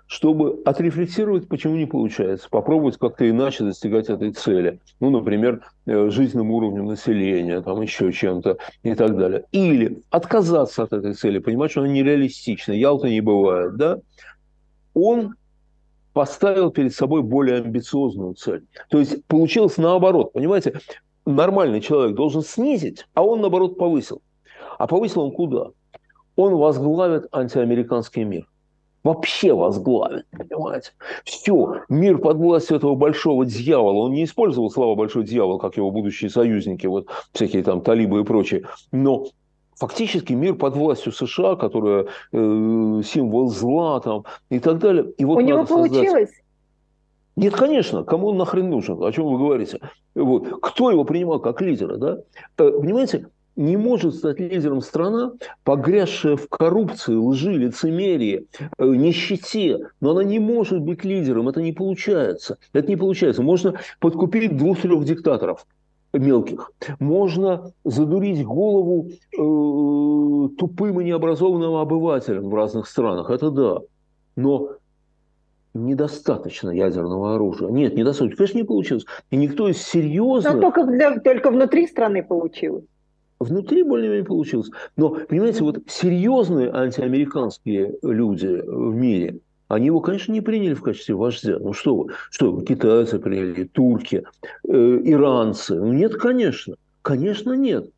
[0.06, 4.80] чтобы отрефлексировать, почему не получается, попробовать как-то иначе достигать этой цели.
[5.00, 9.44] Ну, например, э, жизненным уровнем населения, там еще чем-то и так далее.
[9.52, 13.98] Или отказаться от этой цели, понимать, что она нереалистична, Ялта не бывает, да?
[14.94, 15.34] Он
[16.12, 18.64] поставил перед собой более амбициозную цель.
[18.88, 20.80] То есть получилось наоборот, понимаете?
[21.26, 24.22] Нормальный человек должен снизить, а он, наоборот, повысил.
[24.78, 25.66] А повысил он куда?
[26.36, 28.48] Он возглавит антиамериканский мир–
[29.08, 30.92] вообще возглавит, понимаете?
[31.24, 34.04] Все, мир под властью этого большого дьявола.
[34.04, 38.24] Он не использовал слова большой дьявол, как его будущие союзники, вот всякие там талибы и
[38.24, 38.64] прочие.
[38.92, 39.26] Но
[39.76, 45.10] фактически мир под властью США, которая э, символ зла там и так далее.
[45.16, 45.92] И вот У него создать...
[45.92, 46.30] получилось.
[47.36, 49.78] Нет, конечно, кому он нахрен нужен, о чем вы говорите?
[50.16, 50.60] Вот.
[50.60, 52.18] Кто его принимал как лидера, да?
[52.58, 55.32] Э, понимаете, не может стать лидером страна,
[55.64, 58.46] погрязшая в коррупции, лжи, лицемерии,
[58.78, 59.88] э, нищете.
[60.00, 62.58] Но она не может быть лидером, это не получается.
[62.72, 63.42] Это не получается.
[63.42, 65.66] Можно подкупить двух-трех диктаторов
[66.12, 66.70] мелких.
[67.00, 73.28] Можно задурить голову э, тупым и необразованным обывателям в разных странах.
[73.28, 73.78] Это да.
[74.36, 74.70] Но
[75.74, 77.70] недостаточно ядерного оружия.
[77.70, 78.36] Нет, недостаточно.
[78.36, 79.04] Конечно, не получилось.
[79.30, 80.54] И никто из серьезных...
[80.54, 82.84] Но только, для, только внутри страны получилось.
[83.40, 84.70] Внутри более-менее получилось.
[84.96, 91.14] Но, понимаете, вот серьезные антиамериканские люди в мире, они его, конечно, не приняли в качестве
[91.14, 91.58] вождя.
[91.60, 94.24] Ну что вы, что вы, китайцы приняли, турки,
[94.66, 95.76] э, иранцы.
[95.76, 96.74] Ну нет, конечно.
[97.02, 97.90] Конечно, нет.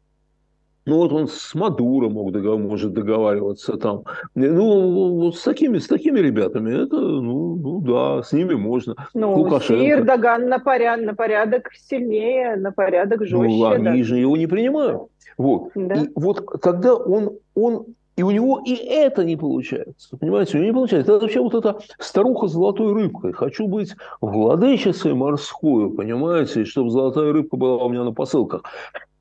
[0.87, 4.05] Ну вот он с Мадуро мог договор, может договариваться там.
[4.35, 8.95] Ну, вот с такими, с такими ребятами, это, ну, ну да, с ними можно.
[9.15, 9.89] Ну, Лукашенко.
[9.89, 13.37] Эрдоган на порядок, на порядок сильнее, на порядок жестче.
[13.37, 14.05] Ну, они да.
[14.05, 15.03] же его не принимают.
[15.37, 15.71] Вот.
[15.75, 15.95] Да.
[15.95, 20.17] И вот тогда он, он и у него и это не получается.
[20.19, 21.13] Понимаете, у него не получается.
[21.13, 23.33] Это вообще вот эта старуха с золотой рыбкой.
[23.33, 28.63] Хочу быть владычицей морской, понимаете, чтобы золотая рыбка была у меня на посылках.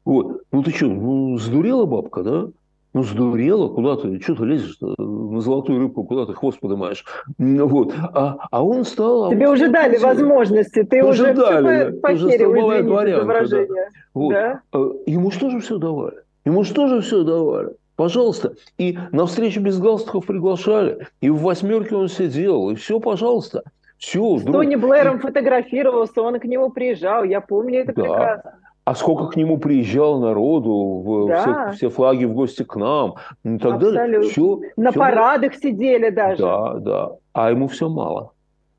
[0.10, 0.42] Вот.
[0.52, 2.48] Ну ты что, ну сдурела бабка, да?
[2.92, 7.06] Ну, сдурела, куда ты, что ты лезешь на золотую рыбку, куда ты хвост поднимаешь?
[7.38, 7.94] Вот.
[8.16, 9.26] А, а он стал...
[9.26, 13.68] А Тебе он уже дали возможности, ты уже, уже дали, все похерил, извините вариант, выражение.
[13.68, 14.00] Да.
[14.16, 14.32] Вот.
[14.32, 14.62] Да?
[14.72, 16.18] А, ему что же все давали?
[16.46, 17.76] Ему что же все давали?
[17.96, 18.56] Пожалуйста.
[18.80, 21.06] И на встречу без галстуков приглашали.
[21.22, 22.72] И в восьмерке он сидел.
[22.72, 23.62] И все, пожалуйста.
[24.00, 27.24] Все, с Тони Блэром фотографировался, он к нему приезжал.
[27.24, 28.02] Я помню это да.
[28.02, 28.54] прекрасно.
[28.90, 31.70] А сколько к нему приезжал народу, в, да.
[31.70, 33.92] все, все флаги в гости к нам и так Абсолютно.
[33.92, 34.22] далее.
[34.24, 35.62] Все, На все парадах мало.
[35.62, 36.42] сидели даже.
[36.42, 37.12] Да, да.
[37.34, 38.32] А ему все мало.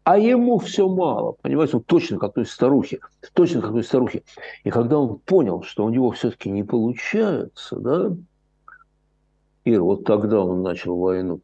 [0.03, 1.37] А ему все мало.
[1.43, 2.99] Понимаете, он точно как той старухи.
[3.35, 4.25] Точно как той старухи.
[4.65, 8.11] И когда он понял, что у него все-таки не получается, да,
[9.65, 11.41] Ир, вот тогда он начал войну.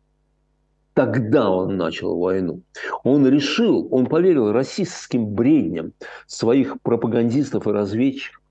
[0.92, 2.62] Тогда он начал войну.
[3.04, 5.92] Он решил, он поверил расистским бредням
[6.26, 8.42] своих пропагандистов и разведчиков,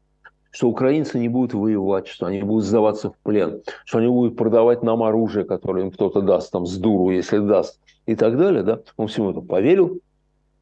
[0.56, 4.84] что украинцы не будут воевать, что они будут сдаваться в плен, что они будут продавать
[4.84, 8.80] нам оружие, которое им кто-то даст, там, с дуру, если даст, и так далее, да,
[8.96, 10.00] он всему этому поверил,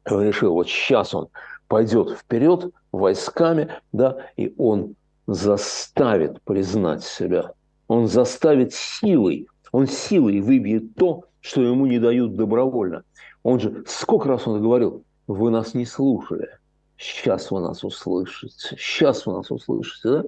[0.04, 1.28] решил, вот сейчас он
[1.68, 4.96] пойдет вперед войсками, да, и он
[5.28, 7.52] заставит признать себя,
[7.86, 13.04] он заставит силой, он силой выбьет то, что ему не дают добровольно.
[13.44, 16.48] Он же, сколько раз он говорил, вы нас не слушали–
[16.96, 18.76] Сейчас вы нас услышите.
[18.76, 20.08] Сейчас вы нас услышите.
[20.08, 20.24] Да?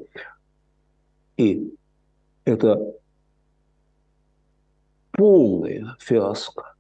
[1.37, 1.75] И
[2.45, 2.95] это
[5.13, 6.75] полная фиаско.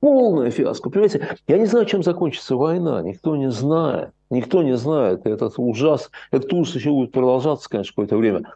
[0.00, 0.90] Полная фиаско.
[0.90, 3.02] Понимаете, я не знаю, чем закончится война.
[3.02, 4.10] Никто не знает.
[4.30, 5.26] Никто не знает.
[5.26, 8.52] Этот ужас, этот ужас еще будет продолжаться, конечно, какое-то время.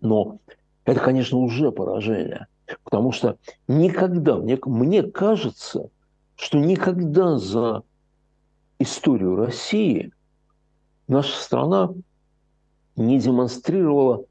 [0.00, 0.38] Но
[0.84, 2.46] это, конечно, уже поражение.
[2.84, 3.36] Потому что
[3.68, 5.88] никогда, мне, мне кажется,
[6.34, 7.82] что никогда за
[8.78, 10.12] историю России
[11.08, 11.90] наша страна
[12.96, 14.24] не демонстрировала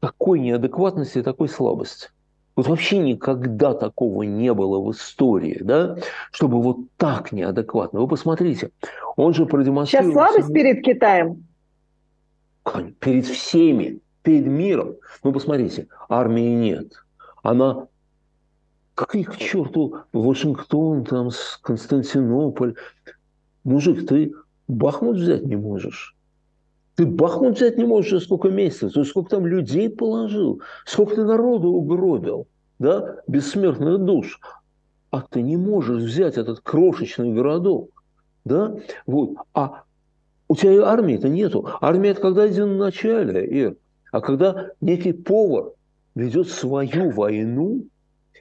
[0.00, 2.08] такой неадекватности, такой слабости.
[2.56, 5.96] Вот вообще никогда такого не было в истории, да,
[6.32, 8.00] чтобы вот так неадекватно.
[8.00, 8.70] Вы посмотрите,
[9.16, 10.12] он же продемонстрировал...
[10.12, 11.46] Сейчас слабость перед Китаем?
[12.98, 14.96] Перед всеми, перед миром.
[15.22, 16.92] Ну, посмотрите, армии нет.
[17.42, 17.86] Она
[18.94, 21.30] какие к черту Вашингтон, там,
[21.62, 22.74] Константинополь,
[23.70, 24.32] мужик, ты
[24.68, 26.16] Бахмут взять не можешь.
[26.96, 31.24] Ты Бахмут взять не можешь уже сколько месяцев, то сколько там людей положил, сколько ты
[31.24, 32.46] народу угробил,
[32.78, 34.40] да, бессмертных душ.
[35.10, 37.90] А ты не можешь взять этот крошечный городок,
[38.44, 39.34] да, вот.
[39.54, 39.82] А
[40.48, 41.68] у тебя армии-то нету.
[41.80, 43.76] Армия– это когда один в начале, Ир.
[44.12, 45.72] А когда некий повар
[46.14, 47.84] ведет свою войну,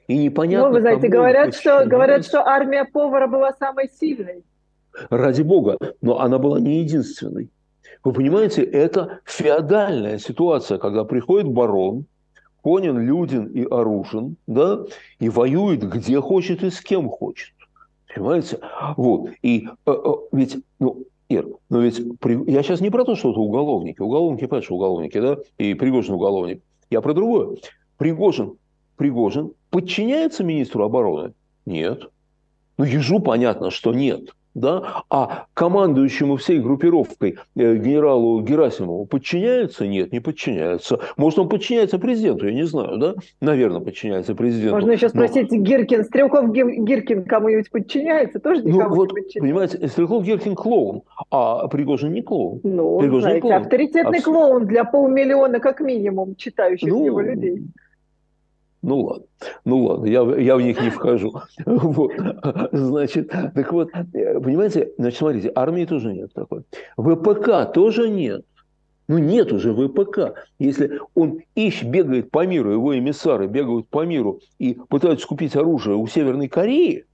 [0.08, 4.44] и непонятно, Ну, вы знаете, говорят что, говорят, что армия повара была самой сильной
[5.10, 7.50] ради бога, но она была не единственной.
[8.04, 12.06] Вы понимаете, это феодальная ситуация, когда приходит барон,
[12.64, 14.86] Конин, Людин и оружен, да,
[15.20, 17.54] и воюет где хочет и с кем хочет.
[18.14, 18.60] Понимаете?
[18.98, 19.30] Вот.
[19.42, 22.52] И э, э, ведь, ну, Ир, но ведь при...
[22.52, 24.02] я сейчас не про то, что это уголовники.
[24.02, 26.62] Уголовники, понимаешь, уголовники, да, и Пригожин уголовник.
[26.90, 27.58] Я про другое.
[27.98, 28.56] Пригожин,
[28.98, 31.34] Пригожин подчиняется министру обороны?
[31.66, 32.10] Нет.
[32.78, 39.88] Ну, ежу понятно, что нет да, а командующему всей группировкой э, генералу Герасимову подчиняется?
[39.88, 41.00] Нет, не подчиняется.
[41.18, 43.16] Может, он подчиняется президенту, я не знаю, да?
[43.42, 44.76] Наверное, подчиняется президенту.
[44.76, 45.58] Можно еще спросить, Но...
[45.58, 48.40] Гиркин, Стрелков Гиркин кому-нибудь подчиняется?
[48.40, 49.40] Тоже никому ну, вот, не подчиняется?
[49.40, 52.60] Понимаете, Стрелков Гиркин клоун, а Пригожин не клоун.
[52.64, 53.62] Ну, Пригожин знаете, клоун.
[53.62, 54.24] авторитетный а...
[54.24, 57.64] клоун для полмиллиона как минимум читающих ну, его людей.
[58.82, 59.26] Ну ладно,
[59.66, 61.34] ну ладно, я, я в них не вхожу.
[61.66, 62.14] Вот.
[62.72, 66.64] Значит, так вот, понимаете, значит, смотрите, армии тоже нет такой.
[66.98, 68.46] ВПК тоже нет.
[69.10, 70.36] Ну нет уже ВПК.
[70.60, 75.96] Если он ищ бегает по миру, его эмиссары бегают по миру и пытаются купить оружие
[75.96, 77.06] у Северной Кореи,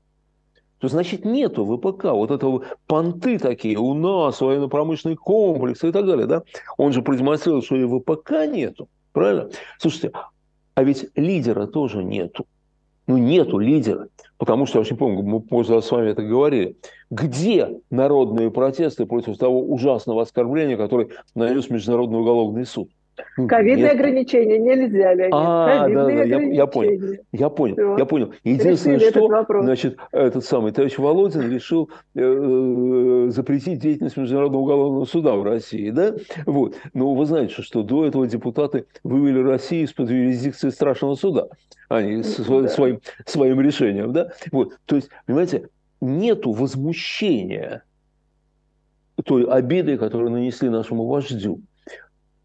[0.80, 2.06] то значит нету ВПК.
[2.12, 6.28] Вот этого понты такие, у нас военно-промышленный комплекс и так далее.
[6.28, 6.44] Да?
[6.78, 8.90] Он же продемонстрировал, что и ВПК нету.
[9.14, 9.50] Правильно?
[9.80, 10.12] Слушайте,
[10.76, 12.46] а ведь лидера тоже нету.
[13.08, 14.10] Ну, нету лидера.
[14.38, 16.76] Потому что, я очень помню, мы позже с вами это говорили.
[17.10, 22.90] Где народные протесты против того ужасного оскорбления, которое нанес Международный уголовный суд?
[23.48, 25.34] Ковидные ограничения нельзя, Леонид.
[25.34, 27.18] А, да, да, я, я понял.
[27.32, 27.98] Я понял, Все.
[27.98, 28.34] я понял.
[28.44, 35.06] Единственное, Решили что, значит, этот самый товарищ Володин решил э, э, запретить деятельность Международного уголовного
[35.06, 36.16] суда в России, да?
[36.46, 36.76] Вот.
[36.94, 41.48] Но вы знаете, что до этого депутаты вывели Россию из-под юрисдикции страшного суда.
[41.90, 42.68] Они да.
[42.68, 44.30] своим, своим решением, да?
[44.52, 44.78] Вот.
[44.86, 45.70] То есть, понимаете,
[46.02, 47.84] нету возмущения
[49.24, 51.62] той обиды, которую нанесли нашему вождю.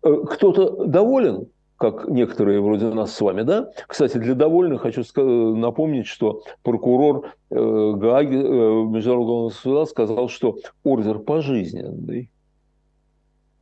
[0.03, 3.71] Э, кто-то доволен, как некоторые вроде нас с вами, да?
[3.87, 11.19] Кстати, для довольных хочу напомнить, что прокурор э, Гааги, э, Международного суда сказал, что ордер
[11.19, 12.31] пожизненный.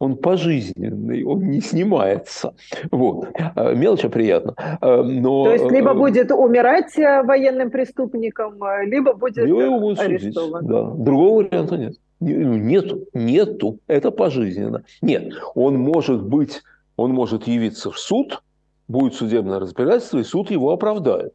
[0.00, 2.54] Он пожизненный, он не снимается.
[2.92, 3.30] Вот.
[3.56, 4.54] Мелочь, а приятно.
[4.80, 5.46] Но...
[5.46, 10.60] То есть, либо будет умирать военным преступником, либо будет либо его будут арестован.
[10.60, 10.70] Судить.
[10.70, 10.90] Да.
[10.90, 11.96] Другого варианта нет.
[12.20, 14.82] Ну, нету, нету, это пожизненно.
[15.02, 16.62] Нет, он может быть,
[16.96, 18.42] он может явиться в суд,
[18.88, 21.32] будет судебное разбирательство, и суд его оправдает.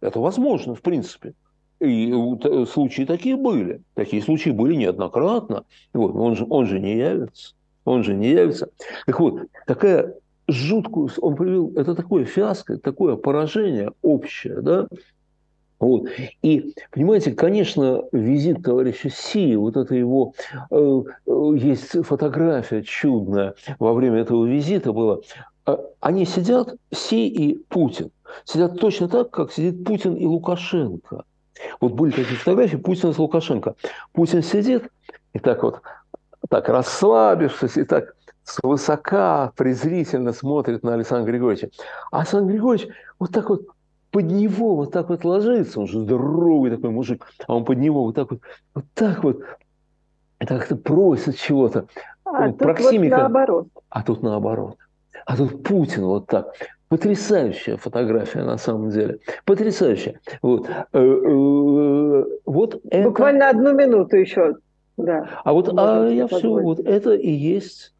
[0.00, 1.34] Это возможно, в принципе.
[1.80, 2.10] И
[2.72, 3.82] случаи такие были.
[3.94, 5.64] Такие случаи были неоднократно.
[5.92, 7.54] Вот, он, же, он же не явится.
[7.84, 8.70] Он же не явится.
[9.04, 10.14] Так вот, такая
[10.48, 14.88] жуткую, он привел, это такое фиаско, такое поражение общее, да,
[15.78, 16.08] вот.
[16.42, 20.32] И, понимаете, конечно, визит товарища Си, вот это его,
[20.70, 25.18] э, э, есть фотография чудная во время этого визита была.
[25.66, 28.10] Э, они сидят, Си и Путин,
[28.44, 31.24] сидят точно так, как сидит Путин и Лукашенко.
[31.80, 33.74] Вот были такие фотографии Путина с Лукашенко.
[34.12, 34.90] Путин сидит
[35.34, 35.82] и так вот,
[36.48, 41.68] так расслабившись, и так свысока, презрительно смотрит на Александра Григорьевича.
[42.10, 43.62] А Александр Григорьевич вот так вот
[44.16, 48.02] под него вот так вот ложится, он же здоровый такой мужик, а он под него
[48.04, 48.40] вот так вот,
[48.74, 49.42] вот так вот,
[50.38, 51.86] это как-то просит чего-то.
[52.24, 53.16] А тут Проксимика.
[53.16, 53.68] вот наоборот.
[53.90, 54.78] А тут наоборот.
[55.26, 56.46] А тут Путин вот так.
[56.88, 59.18] Потрясающая фотография на самом деле.
[59.44, 60.18] Потрясающая.
[60.40, 63.08] Вот, э, э, вот это...
[63.10, 64.54] Буквально одну минуту еще.
[64.96, 65.28] Да.
[65.44, 67.92] А вот а я все, вот это и есть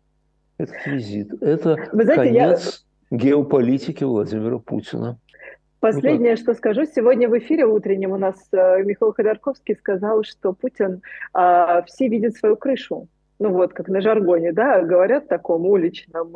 [0.56, 1.42] этот визит.
[1.42, 3.18] Это Вы знаете, конец я...
[3.18, 5.18] геополитики Владимира Путина.
[5.92, 11.00] Последнее, что скажу, сегодня в эфире утреннем у нас э, Михаил Ходорковский сказал, что Путин,
[11.32, 13.08] а, все видят свою крышу.
[13.38, 16.32] Ну вот, как на жаргоне, да, говорят таком уличном,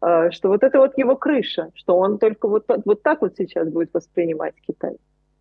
[0.00, 3.70] а, что вот это вот его крыша, что он только вот, вот так вот сейчас
[3.70, 4.96] будет воспринимать Китай.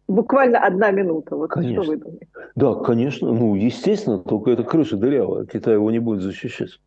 [0.07, 1.35] Буквально одна минута.
[1.35, 1.83] Вот конечно.
[1.83, 2.27] что вы думаете?
[2.55, 3.31] Да, конечно.
[3.31, 5.45] Ну, естественно, только эта крыша дырявая.
[5.45, 6.79] Китай его не будет защищать.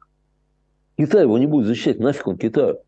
[0.97, 1.99] Китай его не будет защищать.
[1.99, 2.79] Нафиг он Китаю.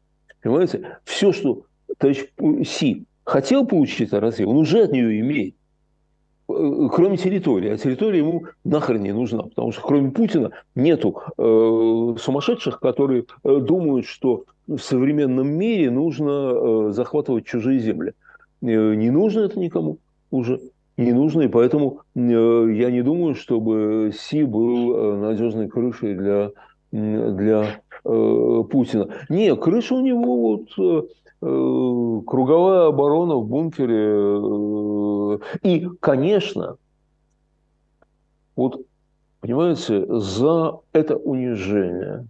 [0.42, 0.98] Понимаете?
[1.04, 1.64] Все, что
[1.98, 2.26] товарищ
[2.66, 5.54] Си хотел получить от России, он уже от нее имеет.
[6.48, 7.70] Э, кроме территории.
[7.70, 9.42] А территория ему нахрен не нужна.
[9.42, 16.30] Потому что кроме Путина нету э, сумасшедших, которые э, думают, что в современном мире нужно
[16.30, 18.12] э, захватывать чужие земли.
[18.62, 19.98] Э, не нужно это никому
[20.30, 20.60] уже.
[20.96, 26.50] Не нужно, и поэтому э, я не думаю, чтобы Си был э, надежной крышей для,
[26.90, 29.08] для э, Путина.
[29.28, 31.06] Не, крыша у него вот
[31.40, 35.38] круговая оборона в бункере.
[35.38, 36.76] Э, и, конечно,
[38.56, 38.80] вот,
[39.40, 42.26] понимаете, за это унижение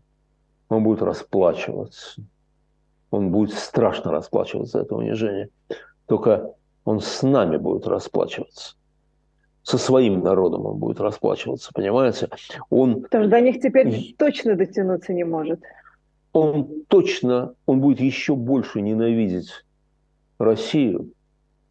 [0.69, 2.23] он будет расплачиваться.
[3.11, 5.49] Он будет страшно расплачиваться за это унижение.
[6.07, 6.53] Только
[6.85, 8.75] он с нами будет расплачиваться.
[9.63, 12.29] Со своим народом он будет расплачиваться, понимаете?
[12.71, 13.03] Он...
[13.03, 15.61] Потому что до них теперь точно дотянуться не может
[16.33, 19.65] он точно, он будет еще больше ненавидеть
[20.39, 21.11] Россию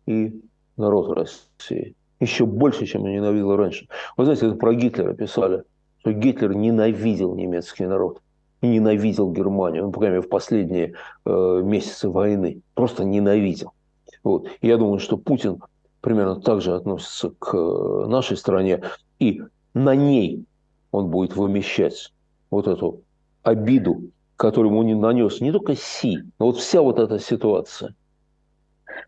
[0.06, 0.42] и
[0.76, 1.96] народ России.
[2.20, 3.88] Еще больше, чем он ненавидел раньше.
[4.16, 5.64] Вы знаете, это про Гитлера писали,
[6.00, 8.22] что Гитлер ненавидел немецкий народ
[8.62, 10.94] и ненавидел Германию, ну, по крайней мере, в последние
[11.26, 12.62] э, месяцы войны.
[12.74, 13.74] Просто ненавидел.
[14.24, 14.48] Вот.
[14.62, 15.62] Я думаю, что Путин
[16.02, 18.82] примерно так же относится к э, нашей стране,
[19.20, 19.44] и
[19.76, 20.46] на ней
[20.92, 22.12] он будет вымещать
[22.50, 23.02] вот эту
[23.44, 27.96] обиду которую ему не нанес не только Си, но вот вся вот эта ситуация.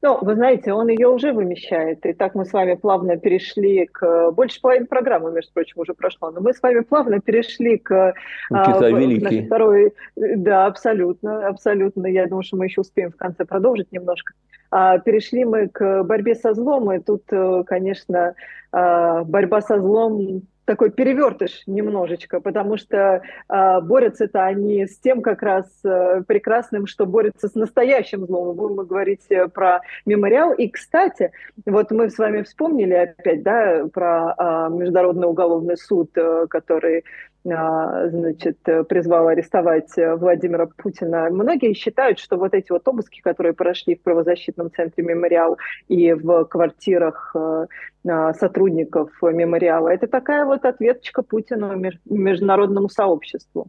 [0.02, 2.06] Ну, вы знаете, он ее уже вымещает.
[2.06, 4.32] И так мы с вами плавно перешли к...
[4.32, 6.32] Больше половины программы, между прочим, уже прошло.
[6.32, 8.14] Но мы с вами плавно перешли к...
[8.50, 9.46] Ну, Китай а, великий.
[9.46, 9.94] Второй...
[10.16, 12.08] Да, абсолютно, абсолютно.
[12.08, 14.34] Я думаю, что мы еще успеем в конце продолжить немножко.
[14.72, 16.92] А, перешли мы к борьбе со злом.
[16.94, 18.36] И тут, э, конечно,
[18.72, 25.42] а, борьба со злом такой перевертыш немножечко, потому что э, борются-то они с тем как
[25.42, 28.56] раз э, прекрасным, что борются с настоящим злом.
[28.56, 30.54] Будем мы говорить э, про мемориал.
[30.54, 31.32] И, кстати,
[31.66, 37.04] вот мы с вами вспомнили опять, да, про э, Международный уголовный суд, э, который
[37.44, 41.30] значит, призвал арестовать Владимира Путина.
[41.30, 46.46] Многие считают, что вот эти вот обыски, которые прошли в правозащитном центре «Мемориал» и в
[46.46, 47.68] квартирах э,
[48.08, 51.76] а, сотрудников «Мемориала», это такая вот ответочка Путину
[52.06, 53.68] международному сообществу.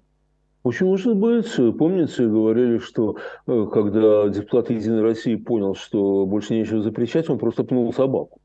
[0.62, 1.54] Очень может быть.
[1.78, 3.16] Помните, говорили, что
[3.46, 8.40] э, когда депутат Единой России понял, что больше нечего запрещать, он просто пнул собаку.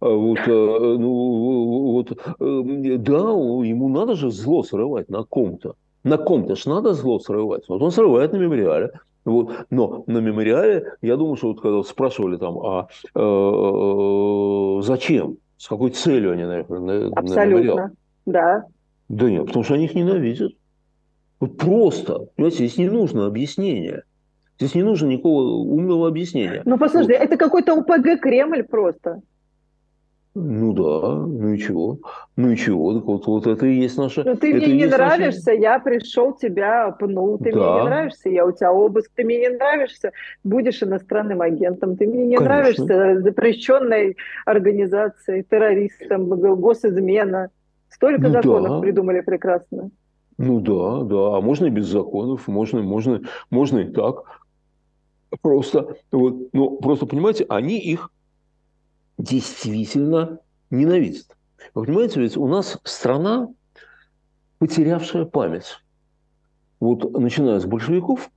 [0.00, 5.74] А вот, э, ну, вот, э, да, ему надо же зло срывать на ком-то.
[6.04, 7.68] На ком-то ж надо зло срывать.
[7.68, 8.92] Вот он срывает на мемориале.
[9.24, 9.66] Вот.
[9.70, 15.90] Но на мемориале, я думаю, что вот когда спрашивали там, а э, зачем, с какой
[15.90, 17.90] целью они, наверное, на, Абсолютно, на мемориал?
[18.26, 18.64] да.
[19.08, 20.52] Да нет, потому что они их ненавидят.
[21.40, 24.04] Вот просто, понимаете, здесь не нужно объяснения.
[24.58, 26.62] Здесь не нужно никакого умного объяснения.
[26.64, 27.24] Ну, послушайте, вот.
[27.24, 29.22] это какой-то УПГ Кремль просто.
[30.40, 31.98] Ну да, ну и чего?
[32.36, 32.94] Ну и чего?
[32.94, 34.22] Так вот, вот это и есть наша...
[34.24, 35.60] Ну ты мне не нравишься, наша...
[35.60, 37.58] я пришел, тебя пнул, ты да.
[37.58, 40.12] мне не нравишься, я у тебя обыск, ты мне не нравишься,
[40.44, 42.84] будешь иностранным агентом, ты мне не Конечно.
[42.84, 44.16] нравишься, запрещенной
[44.46, 47.50] организацией, террористом, госизмена.
[47.88, 48.80] Столько ну, законов да.
[48.80, 49.90] придумали прекрасно.
[50.36, 54.22] Ну да, да, а можно и без законов, можно, можно, можно и так.
[55.42, 58.10] Просто, вот, ну, просто понимаете, они их
[59.18, 60.38] действительно
[60.70, 61.36] ненавидят.
[61.74, 63.48] Вы понимаете, ведь у нас страна,
[64.58, 65.78] потерявшая память.
[66.80, 68.30] Вот начиная с большевиков,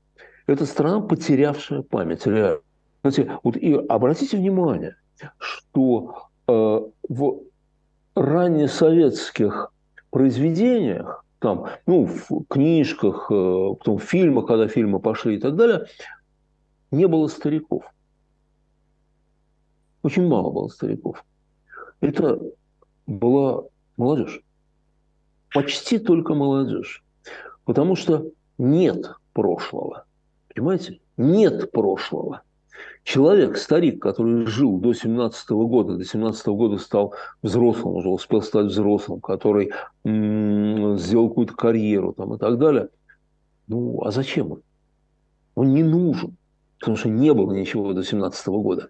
[0.48, 2.62] это страна, потерявшая память, реально.
[3.04, 4.96] Знаете, вот и обратите внимание,
[5.38, 7.40] что э, в
[8.16, 9.72] раннесоветских
[10.10, 15.86] произведениях, там, ну, в книжках, э, потом в фильмах, когда фильмы пошли и так далее,
[16.92, 17.84] не было стариков.
[20.04, 21.24] Очень мало было стариков.
[22.00, 22.40] Это
[23.06, 23.64] была
[23.98, 24.42] молодежь.
[25.54, 27.04] Почти только молодежь.
[27.66, 30.06] Потому что нет прошлого.
[30.54, 31.00] Понимаете?
[31.18, 32.42] Нет прошлого.
[33.04, 38.10] Человек, старик, который жил до 17 -го года, до 17 -го года стал взрослым, уже
[38.10, 39.72] успел стать взрослым, который
[40.04, 42.90] м- сделал какую-то карьеру там, и так далее.
[43.68, 44.62] Ну, а зачем он?
[45.56, 46.38] Он не нужен,
[46.80, 48.90] потому что не было ничего до 17 -го года.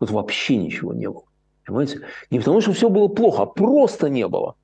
[0.00, 1.24] Вот вообще ничего не было.
[1.66, 2.00] Понимаете?
[2.30, 4.54] Не потому, что все было плохо, а просто не было.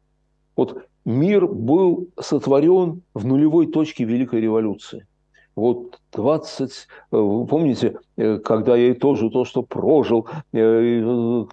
[0.57, 5.07] Вот мир был сотворен в нулевой точке Великой революции.
[5.55, 6.75] Вот 20, э,
[7.11, 11.45] помните, э, когда я тоже то, что прожил, э,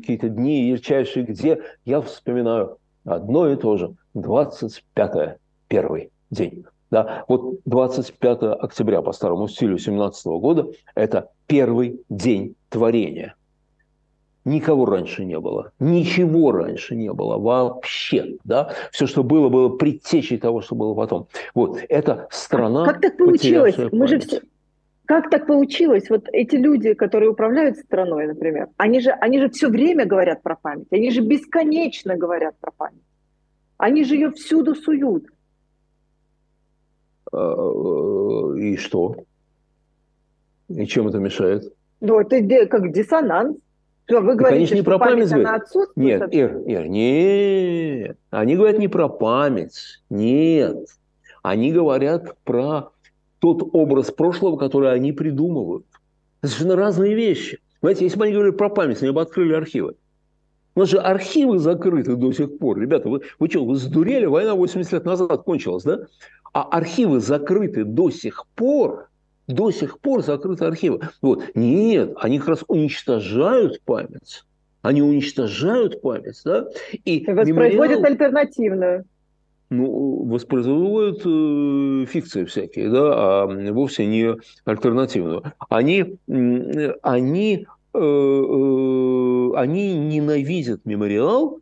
[0.00, 3.94] какие-то дни ярчайшие, где я вспоминаю одно и то же.
[4.14, 5.38] 25
[5.68, 6.64] первый день.
[6.90, 13.34] Да, вот 25 октября по старому стилю 17 года– это первый день творения.
[14.44, 18.72] Никого раньше не было, ничего раньше не было вообще, да.
[18.92, 21.28] Все, что было, было предтечей того, что было потом.
[21.54, 22.86] Вот это страна.
[22.86, 23.76] Как так получилось?
[23.92, 24.40] Мы же все,
[25.08, 26.10] как так получилось?
[26.10, 30.54] Вот эти люди, которые управляют страной, например, они же, они же все время говорят про
[30.54, 33.02] память, они же бесконечно говорят про память.
[33.78, 35.24] Они же ее всюду суют.
[37.32, 39.16] А, э, и что?
[40.68, 41.72] И чем это мешает?
[42.00, 43.56] Ну, это как диссонанс.
[44.06, 45.96] Что, вы говорите, Конечно, не про память, память она отсутствует?
[45.96, 48.16] Нет, Ир, Ир, нет.
[48.30, 50.00] Они говорят не про память.
[50.08, 50.86] Нет.
[51.42, 52.92] Они говорят про
[53.38, 55.84] тот образ прошлого, который они придумывают.
[56.40, 57.60] Это совершенно разные вещи.
[57.82, 59.94] Знаете, если бы они говорили про память, они бы открыли архивы.
[60.74, 62.78] У нас же архивы закрыты до сих пор.
[62.78, 64.26] Ребята, вы, вы что, вы сдурели?
[64.26, 66.06] Война 80 лет назад кончилась, да?
[66.52, 69.08] А архивы закрыты до сих пор,
[69.48, 71.00] до сих пор закрыты архивы.
[71.20, 71.42] Вот.
[71.54, 74.44] Нет, они как раз уничтожают память.
[74.82, 76.66] Они уничтожают память, да?
[77.04, 78.04] И воспроизводят мемориал...
[78.04, 79.04] альтернативную.
[79.70, 85.42] Ну, воспроизводят э, фикции всякие, да, а вовсе не альтернативную.
[85.68, 86.18] Они,
[87.02, 91.60] они, э, э, они ненавидят мемориал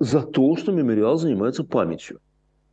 [0.00, 2.20] за то, что мемориал занимается памятью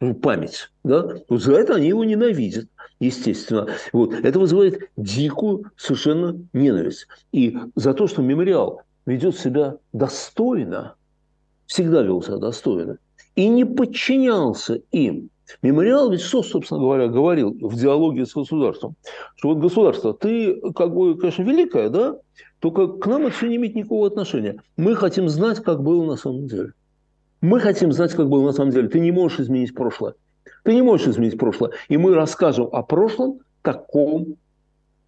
[0.04, 2.68] ну, память, да, за это они его ненавидят,
[3.00, 3.68] естественно.
[3.92, 4.14] Вот.
[4.14, 7.08] Это вызывает дикую совершенно ненависть.
[7.32, 10.96] И за то, что мемориал ведет себя достойно,
[11.66, 12.98] всегда вел себя достойно,
[13.36, 15.30] и не подчинялся им.
[15.62, 18.96] Мемориал ведь что, собственно говоря, говорил в диалоге с государством?
[19.36, 22.18] Что вот государство, ты как бы, конечно, великое, да,
[22.60, 24.62] только к нам это все не имеет никакого отношения.
[24.78, 26.74] Мы хотим знать, как было на самом деле.
[27.42, 28.88] Мы хотим знать, как было на самом деле.
[28.88, 30.14] Ты не можешь изменить прошлое.
[30.64, 31.72] Ты не можешь изменить прошлое.
[31.90, 34.38] И мы расскажем о прошлом таком,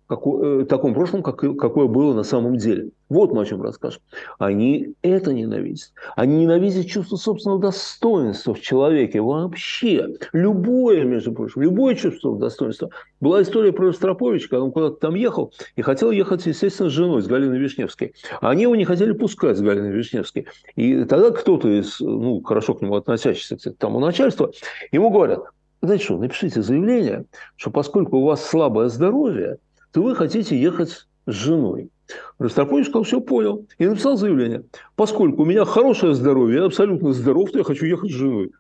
[0.08, 2.90] какой, э, таком прошлом, как, какое было на самом деле.
[3.10, 4.02] Вот мы о чем расскажем.
[4.40, 5.92] Они это ненавидят.
[6.16, 10.16] Они ненавидят чувство собственного достоинства в человеке вообще.
[10.34, 12.90] Любое, между прочим, любое чувство достоинства.
[13.20, 17.22] Была история про Ростроповича, когда он куда-то там ехал и хотел ехать, естественно, с женой,
[17.22, 18.14] с Галиной Вишневской.
[18.42, 20.48] А они его не хотели пускать с Галиной Вишневской.
[20.76, 24.52] И тогда кто-то из, ну, хорошо к нему относящихся, кстати, тому начальства,
[24.92, 25.46] ему говорят,
[25.82, 27.26] знаете что, напишите заявление,
[27.56, 29.58] что поскольку у вас слабое здоровье,
[29.96, 31.90] то вы хотите ехать с женой.
[32.38, 33.66] Ростропович сказал, все понял.
[33.78, 34.66] И написал заявление.
[34.98, 38.52] Поскольку у меня хорошее здоровье, я абсолютно здоров, то я хочу ехать с женой.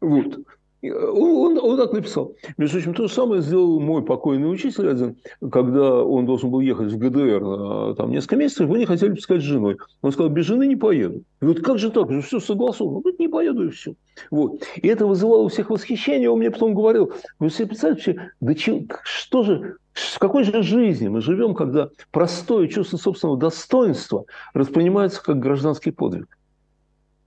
[0.00, 0.38] Вот.
[0.80, 2.36] Он, он, он так написал.
[2.56, 5.16] Между прочим, то же самое сделал мой покойный учитель один,
[5.50, 9.40] когда он должен был ехать в ГДР на там, несколько месяцев, его не хотели пускать
[9.40, 9.76] с женой.
[10.02, 11.24] Он сказал, без жены не поеду.
[11.42, 12.12] И вот как же так?
[12.12, 13.00] Же все согласовано.
[13.00, 13.94] Говорит, не поеду и все.
[14.30, 14.62] Вот.
[14.76, 16.30] И это вызывало у всех восхищение.
[16.30, 21.08] Он мне потом говорил, вы себе представляете, да че, что же, в какой же жизни
[21.08, 24.24] мы живем, когда простое чувство собственного достоинства
[24.54, 26.38] воспринимается как гражданский подвиг?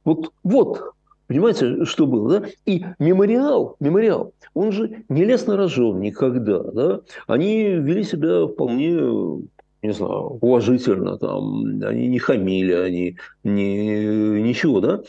[0.03, 0.93] Вот, вот
[1.28, 2.47] Понимаете, что было, да?
[2.66, 7.01] И мемориал, мемориал, он же не лез на рожон никогда, да?
[7.28, 9.47] Они вели себя вполне
[9.84, 15.03] не знаю, уважительно, там, они не хамили, они не, ничего, да?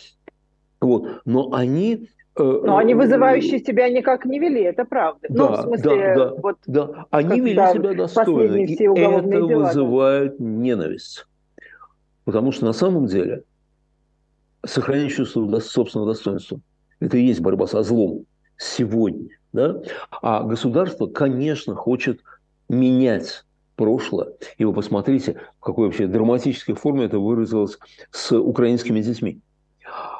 [0.81, 1.23] Вот.
[1.25, 5.27] Но они но они э, вызывающие себя никак не вели, это правда.
[5.29, 7.07] Да, ну, в смысле, да, да, вот, да.
[7.11, 10.45] Они вели себя достойно, и это дела, вызывает да.
[10.45, 11.27] ненависть.
[12.25, 13.45] Потому что на самом деле
[14.67, 16.61] сохранение чувства собственного достоинства.
[17.01, 18.25] Это и есть борьба со злом
[18.57, 19.29] сегодня.
[19.53, 19.81] Да?
[20.23, 22.21] А государство, конечно, хочет
[22.69, 23.45] менять
[23.77, 24.33] прошлое.
[24.59, 27.79] И вы посмотрите, в какой вообще драматической форме это выразилось
[28.11, 29.41] с украинскими детьми.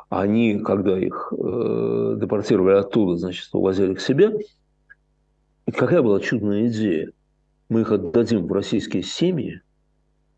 [0.09, 4.33] Они, когда их э, депортировали оттуда, значит, увозили к себе,
[5.67, 7.11] какая была чудная идея.
[7.69, 9.61] Мы их отдадим в российские семьи,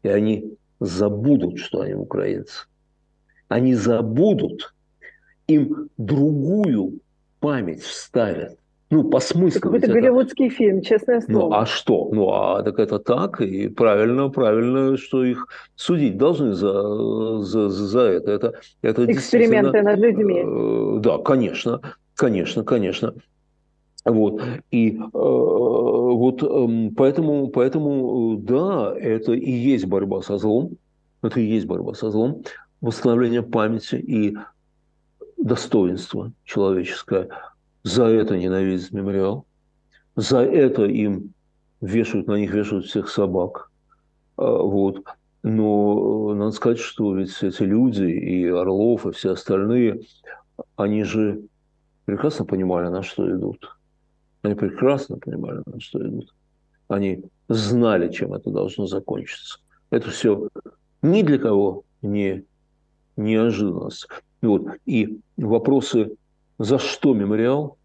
[0.03, 2.67] и они забудут, что они украинцы
[3.49, 4.75] они забудут,
[5.47, 7.01] им другую
[7.41, 8.59] память вставят.
[8.89, 9.61] Ну, по смыслу.
[9.61, 10.55] Какой-то голливудский это...
[10.55, 11.51] фильм, честное ну, слово.
[11.51, 12.09] Ну, а что?
[12.13, 18.01] Ну, а так это так, и правильно, правильно, что их судить должны за, за, за
[18.01, 18.31] это.
[18.31, 20.45] это, это Эксперименты над людьми.
[20.47, 21.81] Э, да, конечно,
[22.15, 23.15] конечно, конечно.
[24.05, 24.41] Вот.
[24.71, 30.77] И э, вот э, поэтому, поэтому, да, это и есть борьба со злом.
[31.23, 32.43] Это и есть борьба со злом
[32.81, 34.37] восстановление памяти и
[35.37, 37.29] достоинства человеческое.
[37.87, 39.47] За это ненавидят мемориал.
[40.17, 41.33] За это им
[41.81, 43.71] вешают, на них вешают всех собак.
[44.37, 45.05] А, вот.
[45.45, 50.01] Но надо сказать, что ведь эти люди, и Орлов, и все остальные,
[50.75, 51.43] они же
[52.07, 53.79] прекрасно понимали, на что идут.
[54.43, 56.35] Они прекрасно понимали, на что идут.
[56.89, 59.61] Они знали, чем это должно закончиться.
[59.91, 60.49] Это все
[61.03, 62.47] ни для кого не
[63.17, 64.09] неожиданность.
[64.43, 64.65] Вот.
[64.87, 66.17] И вопросы,
[66.59, 67.79] за что мемориал,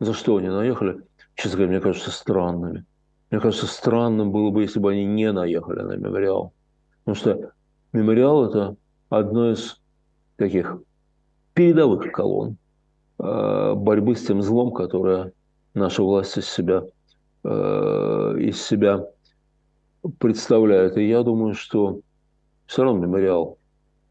[0.00, 1.02] за что они наехали,
[1.34, 2.84] честно говоря, мне кажется странными.
[3.30, 6.52] Мне кажется, странным было бы, если бы они не наехали на мемориал.
[7.04, 7.50] Потому что
[7.92, 8.76] мемориал– это
[9.08, 9.80] одно из
[10.36, 10.78] таких
[11.54, 12.56] передовых колонн
[13.18, 15.32] э, борьбы с тем злом, которое
[15.74, 16.84] наша власть из себя,
[17.44, 19.06] э, из себя
[20.18, 20.96] представляет.
[20.96, 22.00] И я думаю, что
[22.66, 23.58] все равно мемориал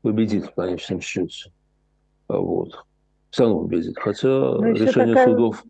[0.02, 1.52] победит в конечном счете.
[2.28, 2.86] Вот.
[3.36, 3.70] Все равно.
[3.98, 5.28] Хотя Но решение такая...
[5.28, 5.64] судов...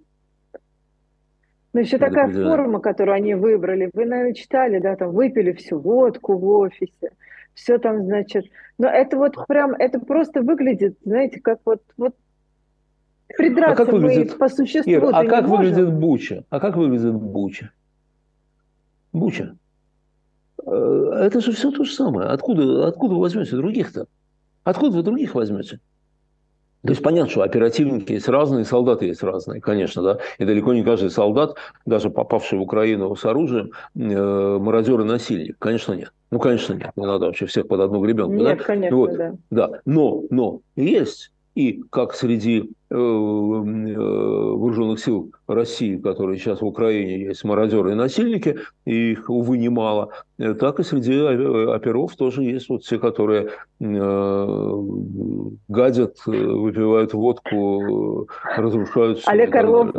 [1.74, 3.90] Но еще такая форма, которую они выбрали.
[3.92, 7.12] Вы, наверное, читали, да, там выпили всю водку в офисе,
[7.56, 8.46] все там, значит.
[8.78, 12.16] Но это вот прям, это просто выглядит, знаете, как вот, вот
[13.36, 14.90] придраться а как выглядит, мы по существу.
[14.90, 16.46] Ир, а как выглядит Буча?
[16.50, 17.72] А как выглядит Буча?
[19.12, 19.58] Буча.
[20.66, 22.30] Э, это же все то же самое.
[22.30, 24.06] Откуда, откуда вы возьмете других-то?
[24.64, 25.80] Откуда вы других возьмете?
[26.86, 30.20] То есть понятно, что оперативники есть разные, солдаты есть разные, конечно, да.
[30.38, 31.56] И далеко не каждый солдат,
[31.86, 35.58] даже попавший в Украину с оружием, э, мародер и насильник.
[35.58, 36.14] Конечно, нет.
[36.30, 36.92] Ну, конечно, нет.
[36.96, 38.36] Не надо вообще всех под одну гребенку.
[38.36, 38.64] Нет, да?
[38.64, 39.18] конечно, вот.
[39.18, 39.34] да.
[39.50, 39.70] Да.
[39.86, 47.22] Но, но есть и как среди э, э, вооруженных сил России, которые сейчас в Украине
[47.22, 52.68] есть мародеры и насильники, и их, увы, немало, э, так и среди оперов тоже есть
[52.68, 54.48] вот те, которые э,
[55.70, 58.28] гадят, выпивают водку,
[58.58, 59.22] разрушают.
[59.26, 59.92] Олег Орлов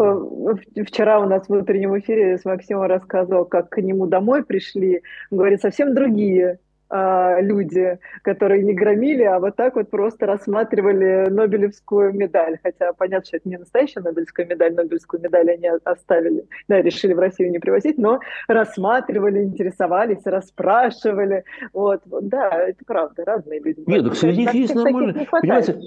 [0.87, 5.01] вчера у нас в утреннем эфире с Максимом рассказывал, как к нему домой пришли,
[5.31, 6.59] говорит, совсем другие
[6.89, 12.59] а, люди, которые не громили, а вот так вот просто рассматривали Нобелевскую медаль.
[12.63, 17.19] Хотя понятно, что это не настоящая Нобелевская медаль, Нобелевскую медаль они оставили, да, решили в
[17.19, 21.45] Россию не привозить, но рассматривали, интересовались, расспрашивали.
[21.73, 23.83] Вот, да, это правда, разные люди.
[23.87, 25.27] Нет, так среди них есть нормальные.
[25.31, 25.81] Понимаете,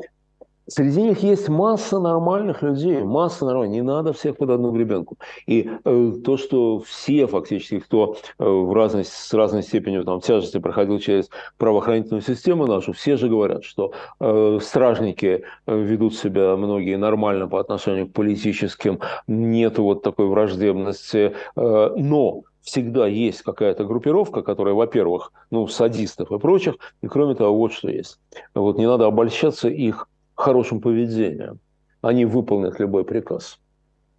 [0.69, 3.73] Среди них есть масса нормальных людей, масса нормальных.
[3.73, 5.17] Не надо всех под одну гребенку.
[5.47, 10.59] И э, то, что все фактически, кто э, в разной, с разной степенью там, тяжести
[10.59, 16.97] проходил через правоохранительную систему нашу, все же говорят, что э, стражники э, ведут себя многие
[16.97, 21.33] нормально по отношению к политическим, нет вот такой враждебности.
[21.55, 27.57] Э, но всегда есть какая-то группировка, которая, во-первых, ну, садистов и прочих, и кроме того,
[27.57, 28.19] вот что есть.
[28.53, 30.07] Вот не надо обольщаться их
[30.39, 31.59] хорошим поведением.
[32.01, 33.59] Они выполнят любой приказ.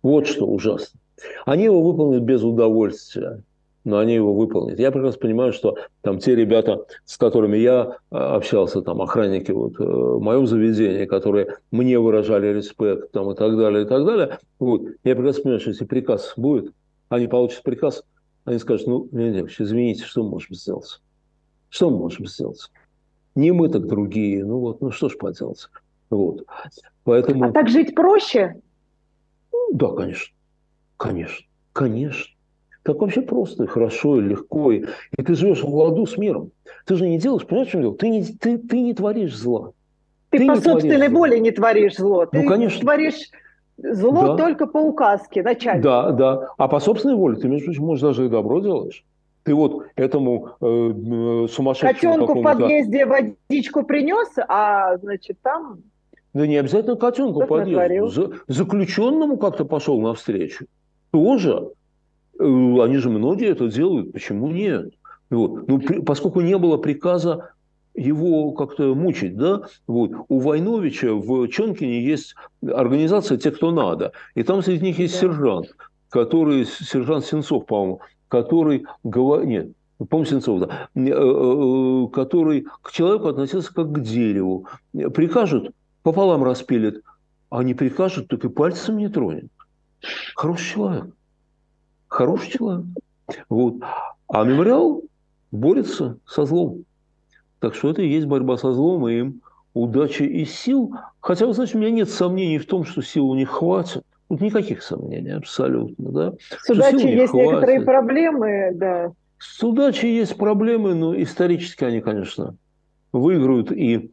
[0.02, 1.00] Вот что ужасно.
[1.46, 3.42] Они его выполнят без удовольствия,
[3.84, 4.78] но они его выполнят.
[4.78, 9.80] Я прекрасно понимаю, что там те ребята, с которыми я а, общался, там охранники вот,
[9.80, 14.38] э, в моем заведении, которые мне выражали респект там, и так далее, и так далее,
[14.58, 16.72] вот, я прекрасно понимаю, что если приказ будет,
[17.08, 18.04] они получат приказ,
[18.44, 21.00] они скажут, ну, Леонид Ильич, извините, что мы можем сделать?
[21.70, 22.70] Что мы можем сделать?
[23.34, 24.44] Не мы, так другие.
[24.44, 25.68] Ну вот, ну что ж поделать.
[26.10, 26.44] Вот.
[27.04, 27.46] Поэтому...
[27.46, 28.56] А так жить проще?
[29.72, 30.34] Да, конечно.
[30.96, 31.46] Конечно.
[31.72, 32.34] Конечно.
[32.82, 34.72] Так вообще просто, и хорошо, и легко.
[34.72, 34.84] И,
[35.16, 36.50] и ты живешь в ладу с миром.
[36.86, 37.94] Ты же не делаешь, понимаешь, в чем дело?
[37.94, 39.72] Ты не, ты, ты не творишь зла.
[40.30, 42.22] Ты, ты по собственной воле не творишь зло.
[42.24, 42.80] Ну, ты ну, конечно.
[42.80, 43.30] творишь
[43.76, 44.36] зло да.
[44.36, 45.82] только по указке начальника.
[45.82, 46.48] Да, да.
[46.56, 49.04] А по собственной воле ты, между прочим, можешь даже и добро делаешь.
[49.42, 55.78] Ты вот этому э, э сумасшедшему Котенку в подъезде водичку принес, а, значит, там
[56.32, 58.08] да не обязательно котенку подъезду.
[58.08, 60.66] За, заключенному как-то пошел навстречу.
[61.10, 61.70] Тоже.
[62.38, 64.12] Э, они же многие это делают.
[64.12, 64.92] Почему нет?
[65.30, 65.66] Вот.
[65.68, 67.50] Ну, при, поскольку не было приказа
[67.94, 70.12] его как-то мучить, да, вот.
[70.28, 75.20] У Войновича в Чонкине есть организация «Те, кто надо», и там среди них есть да.
[75.20, 75.74] сержант,
[76.08, 79.68] который, сержант Сенцов, по-моему, который говорит, нет,
[80.08, 84.66] помню Сенцов, да, э, э, который к человеку относился как к дереву.
[84.92, 85.72] Прикажут,
[86.02, 87.02] пополам распилит,
[87.50, 89.50] а не прикажет, так и пальцем не тронет.
[90.34, 91.06] Хороший человек.
[92.08, 92.86] Хороший человек.
[93.48, 93.76] Вот.
[94.28, 95.02] А мемориал
[95.50, 96.84] борется со злом.
[97.58, 99.42] Так что это и есть борьба со злом, и им
[99.74, 100.94] удачи и сил.
[101.20, 104.04] Хотя, вы знаете, у меня нет сомнений в том, что сил у них хватит.
[104.28, 106.10] Вот никаких сомнений, абсолютно.
[106.10, 106.34] Да?
[106.62, 107.48] С удачей есть хватит.
[107.48, 109.12] некоторые проблемы, да.
[109.38, 112.54] С удачей есть проблемы, но исторически они, конечно,
[113.12, 113.72] выиграют.
[113.72, 114.12] И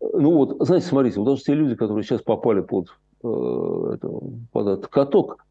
[0.00, 2.88] ну вот, знаете, смотрите, вот даже те люди, которые сейчас попали под,
[3.22, 4.08] э, это,
[4.52, 5.44] под этот каток,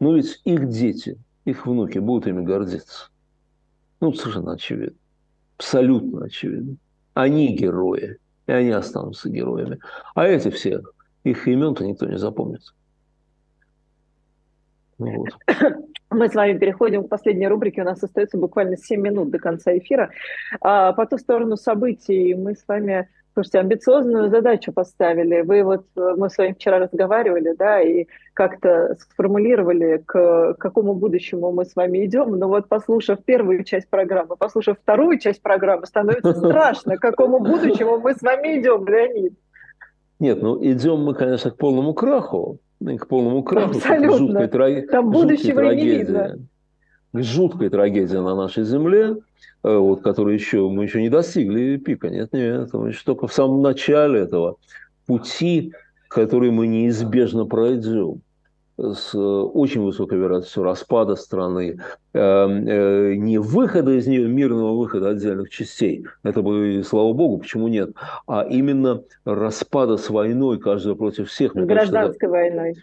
[0.00, 3.08] ну ведь их дети, их внуки будут ими гордиться.
[4.00, 4.96] Ну, совершенно очевидно.
[5.56, 6.76] Абсолютно очевидно.
[7.14, 9.80] Они герои, и они останутся героями.
[10.14, 10.82] А эти все,
[11.24, 12.62] их имен-то никто не запомнит.
[14.98, 15.30] Ну, вот.
[16.10, 17.82] Мы с вами переходим к последней рубрике.
[17.82, 20.10] У нас остается буквально 7 минут до конца эфира.
[20.60, 25.42] А, по ту сторону событий мы с вами Слушайте, амбициозную задачу поставили.
[25.42, 31.64] Вы вот, мы с вами вчера разговаривали, да, и как-то сформулировали, к какому будущему мы
[31.64, 32.32] с вами идем.
[32.32, 38.00] Но вот послушав первую часть программы, послушав вторую часть программы, становится страшно, к какому будущему
[38.00, 39.34] мы с вами идем, Леонид.
[40.18, 44.46] Нет, ну идем мы, конечно, к полному краху, к полному краху, Абсолютно.
[44.46, 44.82] к жуткой.
[44.88, 45.90] Там будущего жуткой трагедии.
[45.90, 46.38] Не видно.
[47.12, 49.16] Жуткой трагедии на нашей земле.
[49.64, 53.32] Э, вот, который еще, мы еще не достигли пика, нет, нет, мы еще только в
[53.32, 54.56] самом начале этого
[55.06, 55.72] пути,
[56.08, 58.20] который мы неизбежно пройдем
[58.78, 61.80] с э, очень высокой вероятностью распада страны,
[62.14, 67.90] э, не выхода из нее, мирного выхода отдельных частей, это бы, слава богу, почему нет,
[68.28, 71.54] а именно распада с войной, каждого против всех.
[71.54, 72.74] Гражданской кажется, войной.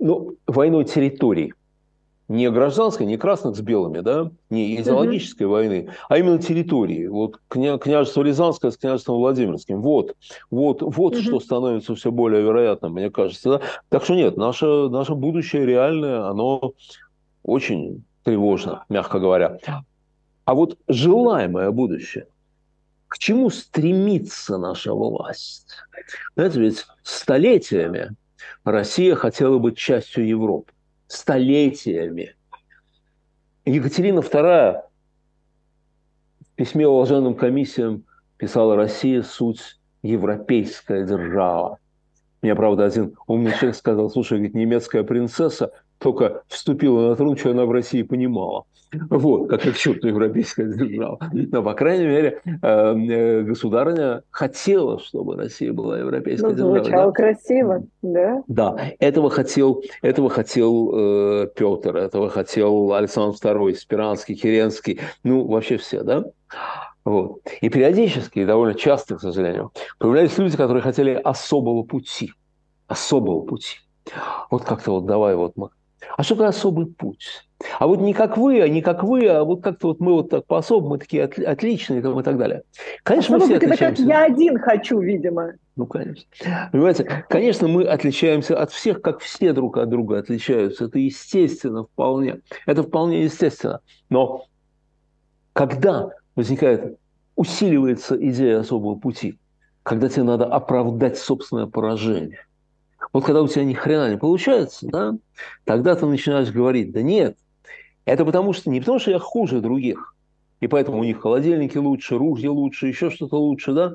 [0.00, 1.54] Ну, войной территорий
[2.28, 5.52] не гражданской, не красных с белыми, да, не идеологической угу.
[5.52, 7.06] войны, а именно территории.
[7.06, 9.80] Вот кня, княжество Рязанское с княжеством Владимирским.
[9.80, 10.16] Вот,
[10.50, 11.22] вот, вот угу.
[11.22, 13.50] что становится все более вероятным, мне кажется.
[13.50, 13.60] Да?
[13.88, 16.72] Так что нет, наше, наше будущее реальное, оно
[17.42, 19.58] очень тревожно, мягко говоря.
[20.44, 22.26] А вот желаемое будущее,
[23.08, 25.68] к чему стремится наша власть?
[26.34, 28.10] Знаете, ведь столетиями
[28.64, 30.72] Россия хотела быть частью Европы
[31.08, 32.34] столетиями.
[33.64, 34.82] Екатерина II
[36.40, 38.04] в письме уважаемым комиссиям
[38.36, 41.78] писала «Россия– суть европейская держава».
[42.42, 47.50] Мне, правда, один умный человек сказал, слушай, ведь немецкая принцесса только вступила на трон, что
[47.50, 48.64] она в России понимала.
[48.92, 51.18] Вот, как к черту европейская держава.
[51.32, 56.80] Но, по крайней мере, э, э, государыня хотела, чтобы Россия была европейской ну, державой.
[56.82, 57.12] Звучало да?
[57.12, 58.42] красиво, да?
[58.46, 65.76] Да, этого хотел, этого хотел э, Петр, этого хотел Александр II, Спиранский, Керенский, ну, вообще
[65.78, 66.24] все, да?
[67.04, 67.40] Вот.
[67.60, 72.32] И периодически, довольно часто, к сожалению, появлялись люди, которые хотели особого пути.
[72.88, 73.78] Особого пути.
[74.50, 75.70] Вот как-то вот давай вот мы
[76.16, 77.45] а что такое особый путь?
[77.78, 80.30] А вот не как вы, а не как вы, а вот как-то вот мы вот
[80.30, 82.62] так по-особому, мы такие от, отличные там, и так далее.
[83.02, 83.84] Конечно, а мы все отличаемся.
[83.84, 85.54] Это как я один хочу, видимо.
[85.74, 86.24] Ну, конечно.
[86.70, 90.84] Понимаете, конечно, мы отличаемся от всех, как все друг от друга отличаются.
[90.84, 92.40] Это естественно вполне.
[92.66, 93.80] Это вполне естественно.
[94.10, 94.46] Но
[95.54, 96.98] когда возникает,
[97.36, 99.38] усиливается идея особого пути,
[99.82, 102.46] когда тебе надо оправдать собственное поражение,
[103.12, 105.14] вот когда у тебя ни хрена не получается, да,
[105.64, 107.38] тогда ты начинаешь говорить, да нет,
[108.06, 110.14] это потому что не потому что я хуже других,
[110.60, 113.94] и поэтому у них холодильники лучше, ружья лучше, еще что-то лучше, да,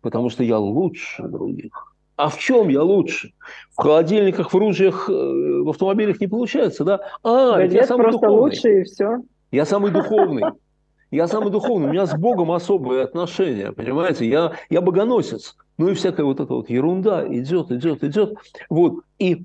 [0.00, 1.94] потому что я лучше других.
[2.16, 3.32] А в чем я лучше?
[3.76, 7.00] В холодильниках, в ружьях, э, в автомобилях не получается, да?
[7.22, 8.40] А, да я самый просто духовный.
[8.40, 9.22] лучше и все.
[9.52, 10.42] Я самый духовный.
[11.10, 14.28] Я самый духовный, у меня с Богом особые отношения, понимаете?
[14.28, 15.56] Я, я богоносец.
[15.78, 18.34] Ну и всякая вот эта вот ерунда идет, идет, идет.
[18.68, 19.04] Вот.
[19.18, 19.44] И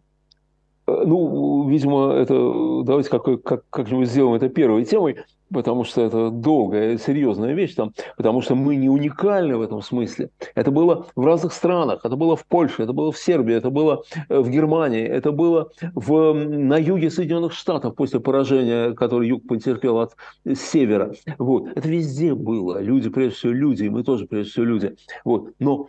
[0.88, 5.18] ну, видимо, это давайте как, как, как-нибудь сделаем это первой темой,
[5.54, 10.30] потому что это долгая, серьезная вещь там, потому что мы не уникальны в этом смысле.
[10.56, 14.04] Это было в разных странах, это было в Польше, это было в Сербии, это было
[14.28, 20.00] э, в Германии, это было в, на юге Соединенных Штатов после поражения, которое юг потерпел
[20.00, 20.16] от
[20.56, 21.14] севера.
[21.38, 21.68] Вот.
[21.76, 22.82] Это везде было.
[22.82, 24.96] Люди, прежде всего, люди, и мы тоже, прежде всего, люди.
[25.24, 25.52] Вот.
[25.60, 25.88] Но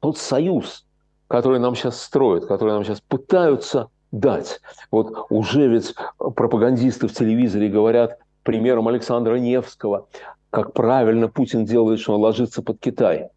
[0.00, 0.86] тот союз,
[1.30, 4.60] который нам сейчас строят, который нам сейчас пытаются дать.
[4.90, 10.08] Вот уже ведь пропагандисты в телевизоре говорят примером Александра Невского,
[10.50, 13.28] как правильно Путин делает, что он ложится под Китай.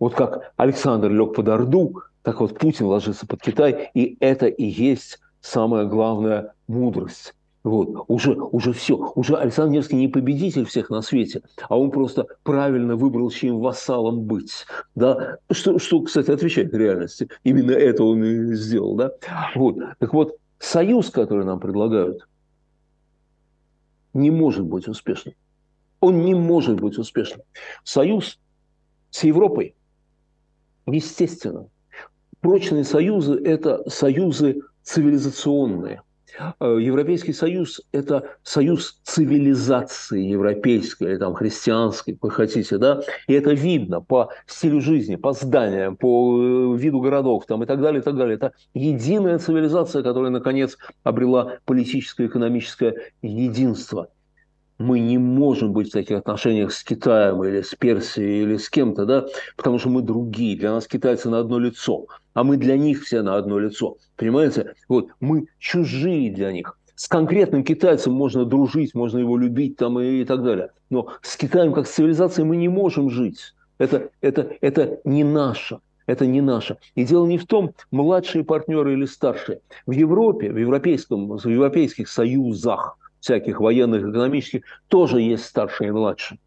[0.00, 4.64] Вот как Александр лег под Орду, так вот Путин ложится под Китай, и это и
[4.64, 8.96] есть самая главная мудрость вот, уже, уже все.
[9.14, 14.22] Уже Александр Невский не победитель всех на свете, а он просто правильно выбрал, чьим вассалом
[14.22, 14.66] быть.
[14.96, 15.38] Да?
[15.50, 17.28] Что, что, кстати, отвечает реальности.
[17.44, 18.96] Именно это он и сделал.
[18.96, 19.12] Да?
[19.54, 19.76] Вот.
[19.98, 22.26] Так вот, союз, который нам предлагают,
[24.12, 25.34] не может быть успешным.
[26.00, 27.42] Он не может быть успешным.
[27.84, 28.40] Союз
[29.10, 29.76] с Европой,
[30.86, 31.68] естественно.
[32.40, 36.02] Прочные союзы– это союзы цивилизационные–
[36.60, 43.02] Европейский Союз– это союз цивилизации европейской или там христианской, вы хотите, да?
[43.26, 47.80] И это видно по стилю жизни, по зданиям, по э, виду городов там, и так
[47.80, 48.36] далее, и так далее.
[48.36, 54.08] Это единая цивилизация, которая, наконец, обрела политическое и экономическое единство–
[54.82, 59.06] мы не можем быть в таких отношениях с Китаем или с Персией или с кем-то,
[59.06, 59.26] да,
[59.56, 60.58] потому что мы другие.
[60.58, 63.96] Для нас китайцы на одно лицо, а мы для них все на одно лицо.
[64.16, 64.74] Понимаете?
[64.88, 66.78] Вот мы чужие для них.
[66.94, 70.70] С конкретным китайцем можно дружить, можно его любить там и, и так далее.
[70.90, 73.54] Но с Китаем как с цивилизацией мы не можем жить.
[73.78, 75.78] Это, это, это не наше.
[76.06, 76.78] Это не наше.
[76.94, 79.60] И дело не в том, младшие партнеры или старшие.
[79.86, 86.38] В Европе, в, европейском, в европейских союзах всяких военных, экономических, тоже есть старшие и младшие.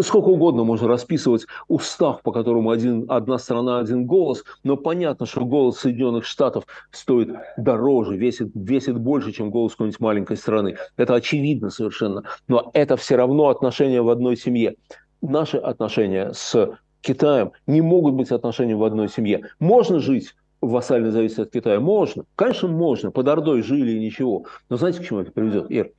[0.00, 5.46] Сколько угодно можно расписывать устав, по которому один, одна страна, один голос, но понятно, что
[5.46, 10.76] голос Соединенных Штатов стоит дороже, весит, весит больше, чем голос какой-нибудь маленькой страны.
[10.96, 12.24] Это очевидно совершенно.
[12.48, 14.74] Но это все равно отношения в одной семье.
[15.22, 19.48] Наши отношения с Китаем не могут быть отношениями в одной семье.
[19.60, 21.80] Можно жить вассальной зависимости от Китая?
[21.80, 22.24] Можно.
[22.34, 23.10] Конечно, можно.
[23.10, 24.46] Под Ордой жили и ничего.
[24.68, 25.92] Но знаете, к чему это приведет, Ир?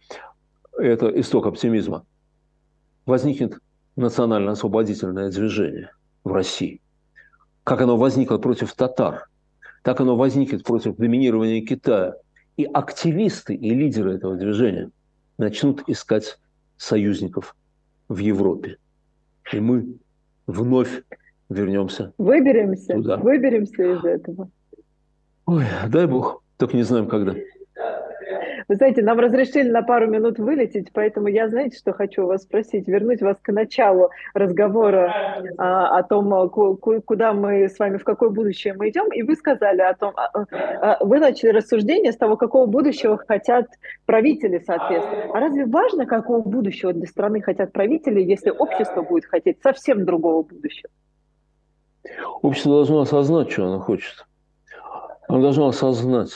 [0.77, 2.05] Это исток оптимизма.
[3.05, 3.59] Возникнет
[3.95, 5.91] национально-освободительное движение
[6.23, 6.81] в России.
[7.63, 9.27] Как оно возникло против татар,
[9.83, 12.15] так оно возникнет против доминирования Китая.
[12.57, 14.89] И активисты и лидеры этого движения
[15.37, 16.39] начнут искать
[16.75, 17.55] союзников
[18.09, 18.77] в Европе.
[19.53, 19.97] И мы
[20.47, 21.03] вновь
[21.49, 22.13] вернемся.
[22.17, 23.17] Выберемся, туда.
[23.17, 24.49] выберемся из этого.
[25.45, 27.33] Ой, дай бог, только не знаем когда.
[28.67, 32.85] Вы знаете, нам разрешили на пару минут вылететь, поэтому я, знаете, что хочу вас спросить,
[32.87, 38.29] вернуть вас к началу разговора а, о том, а, куда мы с вами, в какое
[38.29, 40.45] будущее мы идем, и вы сказали о том, а,
[40.81, 43.67] а, вы начали рассуждение с того, какого будущего хотят
[44.05, 45.31] правители, соответственно.
[45.33, 50.43] А разве важно, какого будущего для страны хотят правители, если общество будет хотеть совсем другого
[50.43, 50.89] будущего?
[52.41, 54.25] Общество должно осознать, что оно хочет.
[55.27, 56.31] Оно должно осознать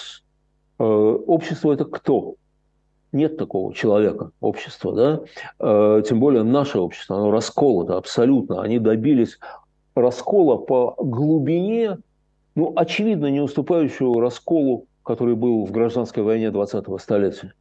[0.82, 2.36] Общество– это кто?
[3.12, 4.94] Нет такого человека, общества,
[5.60, 6.02] да?
[6.02, 8.62] Тем более наше общество, оно расколото абсолютно.
[8.62, 9.38] Они добились
[9.96, 12.00] раскола по глубине,
[12.56, 17.54] ну, очевидно, не уступающего расколу, который был в гражданской войне 20-го столетия.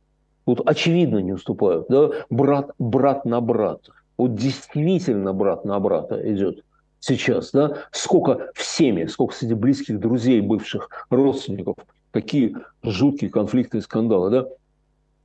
[0.46, 2.10] Вот очевидно не уступают, да?
[2.30, 3.92] Брат, брат на брата.
[4.16, 6.64] Вот действительно брат на брата идет
[7.00, 7.84] сейчас, да?
[7.90, 11.76] Сколько в семье, сколько среди близких друзей, бывших родственников,
[12.12, 14.46] какие жуткие конфликты и скандалы, да?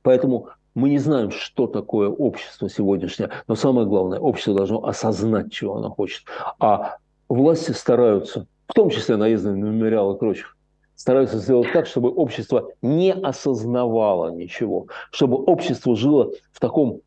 [0.02, 5.76] Поэтому мы не знаем, что такое общество сегодняшнее, но самое главное, общество должно осознать, чего
[5.76, 6.24] оно хочет.
[6.58, 6.96] А
[7.28, 10.56] власти стараются, в том числе наездные мемориалы и прочих,
[10.94, 17.00] стараются сделать так, чтобы общество не осознавало ничего, чтобы общество жило в таком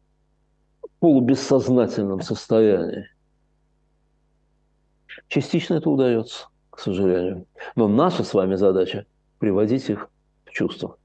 [0.99, 3.07] полубессознательном состоянии.
[5.29, 7.45] Частично это удается, к сожалению.
[7.75, 9.05] Но наша с вами задача–
[9.39, 10.09] приводить их
[10.45, 10.97] в чувство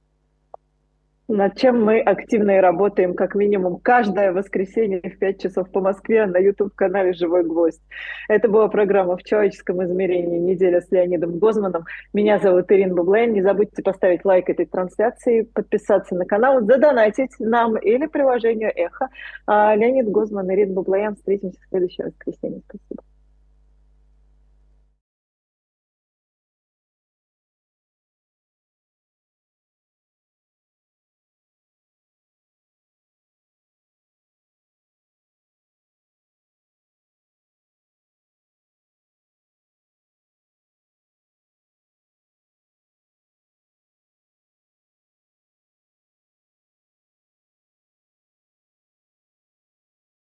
[1.28, 6.26] над чем мы активно и работаем, как минимум, каждое воскресенье в 5 часов по Москве
[6.26, 7.80] на YouTube-канале «Живой гвоздь».
[8.28, 10.38] Это была программа «В человеческом измерении.
[10.38, 11.84] Неделя с Леонидом Гозманом».
[12.12, 13.32] Меня зовут Ирина Бублен.
[13.32, 19.08] Не забудьте поставить лайк этой трансляции, подписаться на канал, задонатить нам или приложению «Эхо».
[19.46, 21.16] А Леонид Гозман, Ирина Бублен.
[21.16, 22.60] Встретимся в следующее воскресенье.
[22.68, 23.02] Спасибо.